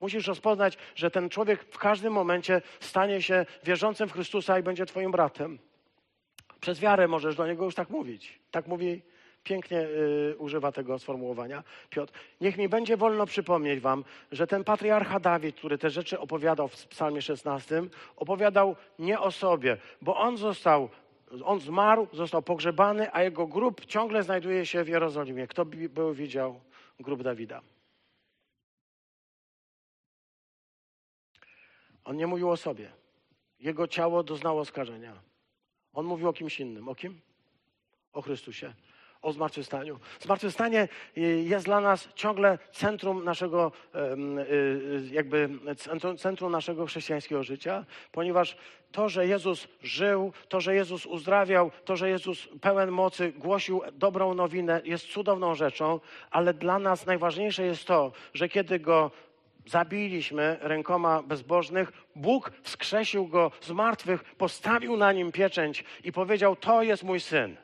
[0.00, 4.86] Musisz rozpoznać, że ten człowiek w każdym momencie stanie się wierzącym w Chrystusa i będzie
[4.86, 5.58] twoim bratem.
[6.66, 8.38] Przez wiarę możesz do niego już tak mówić.
[8.50, 9.02] Tak mówi,
[9.44, 12.12] pięknie y, używa tego sformułowania Piotr.
[12.40, 16.86] Niech mi będzie wolno przypomnieć wam, że ten patriarcha Dawid, który te rzeczy opowiadał w
[16.86, 17.82] psalmie 16,
[18.16, 20.88] opowiadał nie o sobie, bo on został
[21.44, 25.46] on zmarł, został pogrzebany, a jego grób ciągle znajduje się w Jerozolimie.
[25.46, 26.60] Kto był widział
[27.00, 27.60] grób Dawida?
[32.04, 32.90] On nie mówił o sobie.
[33.60, 35.35] Jego ciało doznało skażenia.
[35.96, 36.88] On mówił o kimś innym.
[36.88, 37.20] O kim?
[38.12, 38.72] O Chrystusie
[39.22, 39.98] o zmartwychwstaniu.
[40.20, 43.98] Zmartwychwstanie y, jest dla nas ciągle centrum naszego, y,
[44.52, 45.48] y, jakby
[46.18, 48.56] centrum naszego chrześcijańskiego życia, ponieważ
[48.92, 54.34] to, że Jezus żył, to, że Jezus uzdrawiał, to, że Jezus pełen mocy głosił dobrą
[54.34, 59.10] nowinę, jest cudowną rzeczą, ale dla nas najważniejsze jest to, że kiedy Go
[59.66, 66.82] zabiliśmy rękoma bezbożnych, Bóg wskrzesił Go z martwych, postawił na Nim pieczęć i powiedział, to
[66.82, 67.56] jest mój Syn.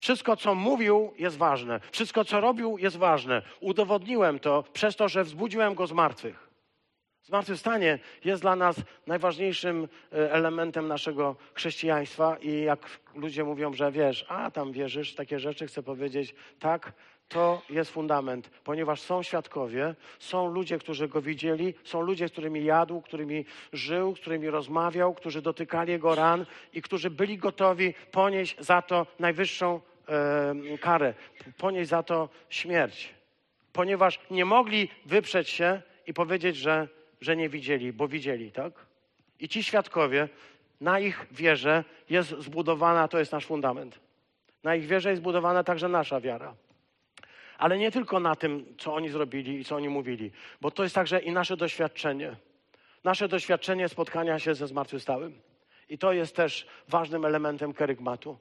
[0.00, 1.80] Wszystko, co mówił, jest ważne.
[1.92, 3.42] Wszystko, co robił, jest ważne.
[3.60, 6.48] Udowodniłem to przez to, że wzbudziłem go z martwych.
[7.22, 8.76] Zmartwychwstanie jest dla nas
[9.06, 15.16] najważniejszym e, elementem naszego chrześcijaństwa i jak ludzie mówią, że wiesz, a tam wierzysz w
[15.16, 16.92] takie rzeczy, chcę powiedzieć, tak,
[17.28, 22.64] to jest fundament, ponieważ są świadkowie, są ludzie, którzy go widzieli, są ludzie, z którymi
[22.64, 28.82] jadł, którymi żył, którymi rozmawiał, którzy dotykali jego ran i którzy byli gotowi ponieść za
[28.82, 31.14] to najwyższą e, karę,
[31.56, 33.14] ponieść za to śmierć.
[33.72, 36.88] Ponieważ nie mogli wyprzeć się i powiedzieć, że,
[37.20, 38.72] że nie widzieli, bo widzieli, tak?
[39.40, 40.28] I ci świadkowie,
[40.80, 43.98] na ich wierze jest zbudowana, to jest nasz fundament.
[44.64, 46.54] Na ich wierze jest zbudowana także nasza wiara.
[47.58, 50.30] Ale nie tylko na tym, co oni zrobili i co oni mówili,
[50.60, 52.36] bo to jest także i nasze doświadczenie.
[53.04, 55.40] Nasze doświadczenie spotkania się ze zmartwychwstałym.
[55.88, 58.38] I to jest też ważnym elementem kerygmatu.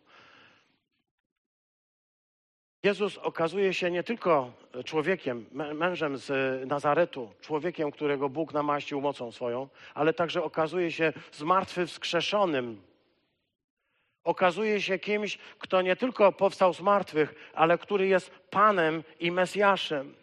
[2.83, 4.51] Jezus okazuje się nie tylko
[4.85, 6.29] człowiekiem, mężem z
[6.69, 12.81] Nazaretu, człowiekiem, którego Bóg namaścił mocą swoją, ale także okazuje się zmartwychwskrzeszonym
[14.27, 20.13] okazuje się kimś, kto nie tylko powstał z martwych, ale który jest Panem i Mesjaszem.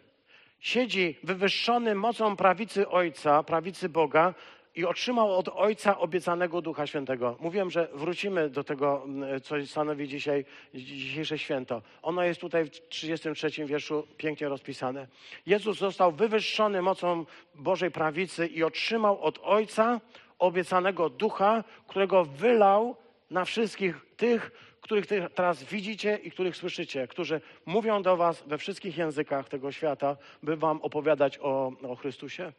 [0.59, 4.33] Siedzi wywyższony mocą prawicy Ojca, prawicy Boga
[4.75, 7.37] i otrzymał od Ojca obiecanego Ducha Świętego.
[7.39, 9.05] Mówiłem, że wrócimy do tego,
[9.43, 11.81] co stanowi dzisiaj, dzisiejsze święto.
[12.01, 15.07] Ono jest tutaj w 33 wierszu pięknie rozpisane.
[15.45, 17.25] Jezus został wywyższony mocą
[17.55, 20.01] Bożej prawicy i otrzymał od Ojca
[20.39, 22.95] obiecanego Ducha, którego wylał
[23.35, 25.05] na wszystkich tych, których
[25.35, 30.57] teraz widzicie i których słyszycie, którzy mówią do Was we wszystkich językach tego świata, by
[30.57, 32.51] Wam opowiadać o, o Chrystusie?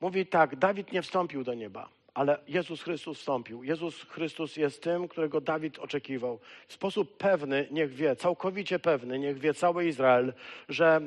[0.00, 3.64] Mówi tak, Dawid nie wstąpił do nieba, ale Jezus Chrystus wstąpił.
[3.64, 6.40] Jezus Chrystus jest tym, którego Dawid oczekiwał.
[6.68, 10.32] W sposób pewny, niech wie, całkowicie pewny, niech wie cały Izrael,
[10.68, 11.00] że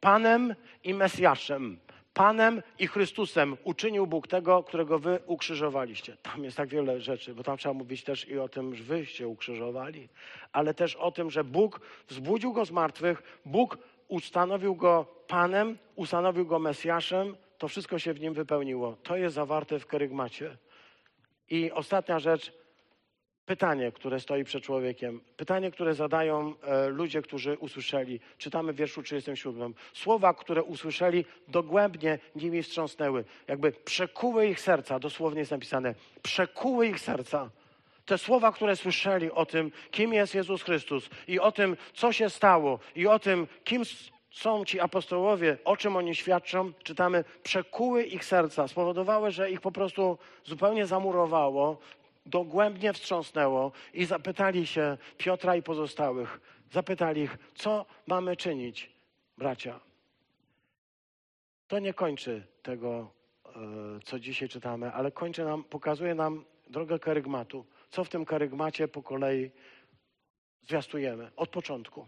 [0.00, 1.78] Panem i Mesjaszem,
[2.14, 6.16] Panem i Chrystusem uczynił Bóg tego, którego wy ukrzyżowaliście.
[6.16, 9.28] Tam jest tak wiele rzeczy, bo tam trzeba mówić też i o tym, że wyście
[9.28, 10.08] ukrzyżowali,
[10.52, 16.46] ale też o tym, że Bóg wzbudził go z martwych, Bóg ustanowił go Panem, ustanowił
[16.46, 18.96] go Mesjaszem, to wszystko się w nim wypełniło.
[19.02, 20.56] To jest zawarte w kerygmacie.
[21.50, 22.52] I ostatnia rzecz,
[23.46, 28.20] pytanie, które stoi przed człowiekiem, pytanie, które zadają e, ludzie, którzy usłyszeli.
[28.38, 29.74] Czytamy w wierszu 37.
[29.92, 33.24] Słowa, które usłyszeli, dogłębnie nimi wstrząsnęły.
[33.48, 37.50] Jakby przekuły ich serca, dosłownie jest napisane, przekuły ich serca.
[38.06, 42.30] Te słowa, które słyszeli o tym, kim jest Jezus Chrystus i o tym, co się
[42.30, 43.82] stało i o tym, kim
[44.30, 49.72] są ci apostołowie, o czym oni świadczą, czytamy, przekuły ich serca, spowodowały, że ich po
[49.72, 51.78] prostu zupełnie zamurowało,
[52.26, 56.40] dogłębnie wstrząsnęło i zapytali się Piotra i pozostałych,
[56.72, 58.92] zapytali ich, co mamy czynić,
[59.38, 59.80] bracia.
[61.68, 63.10] To nie kończy tego,
[63.46, 63.50] e,
[64.04, 67.66] co dzisiaj czytamy, ale kończy nam, pokazuje nam drogę karygmatu.
[67.90, 69.50] Co w tym karygmacie po kolei
[70.62, 72.06] zwiastujemy od początku.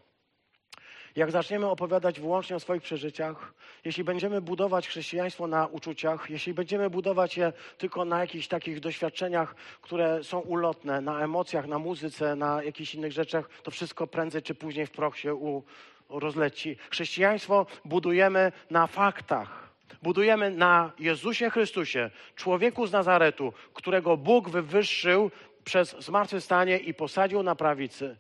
[1.16, 3.54] Jak zaczniemy opowiadać wyłącznie o swoich przeżyciach,
[3.84, 9.54] jeśli będziemy budować chrześcijaństwo na uczuciach, jeśli będziemy budować je tylko na jakichś takich doświadczeniach,
[9.82, 14.54] które są ulotne, na emocjach, na muzyce, na jakichś innych rzeczach, to wszystko prędzej czy
[14.54, 15.62] później w proch się u,
[16.08, 16.76] rozleci.
[16.90, 19.64] Chrześcijaństwo budujemy na faktach.
[20.02, 25.30] Budujemy na Jezusie Chrystusie, człowieku z Nazaretu, którego Bóg wywyższył
[25.64, 28.16] przez zmartwychwstanie i posadził na prawicy.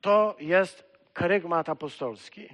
[0.00, 0.89] To jest
[1.20, 2.48] kerygmat apostolski.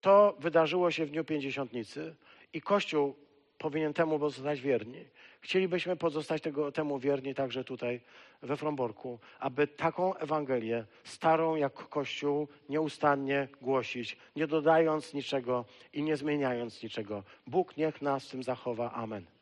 [0.00, 2.14] To wydarzyło się w dniu pięćdziesiątnicy
[2.52, 3.14] i Kościół
[3.58, 5.04] powinien temu pozostać wierni.
[5.40, 8.00] Chcielibyśmy pozostać tego, temu wierni także tutaj
[8.42, 16.16] we Fromborku, aby taką Ewangelię, starą jak Kościół, nieustannie głosić, nie dodając niczego i nie
[16.16, 17.22] zmieniając niczego.
[17.46, 18.92] Bóg niech nas tym zachowa.
[18.92, 19.33] Amen.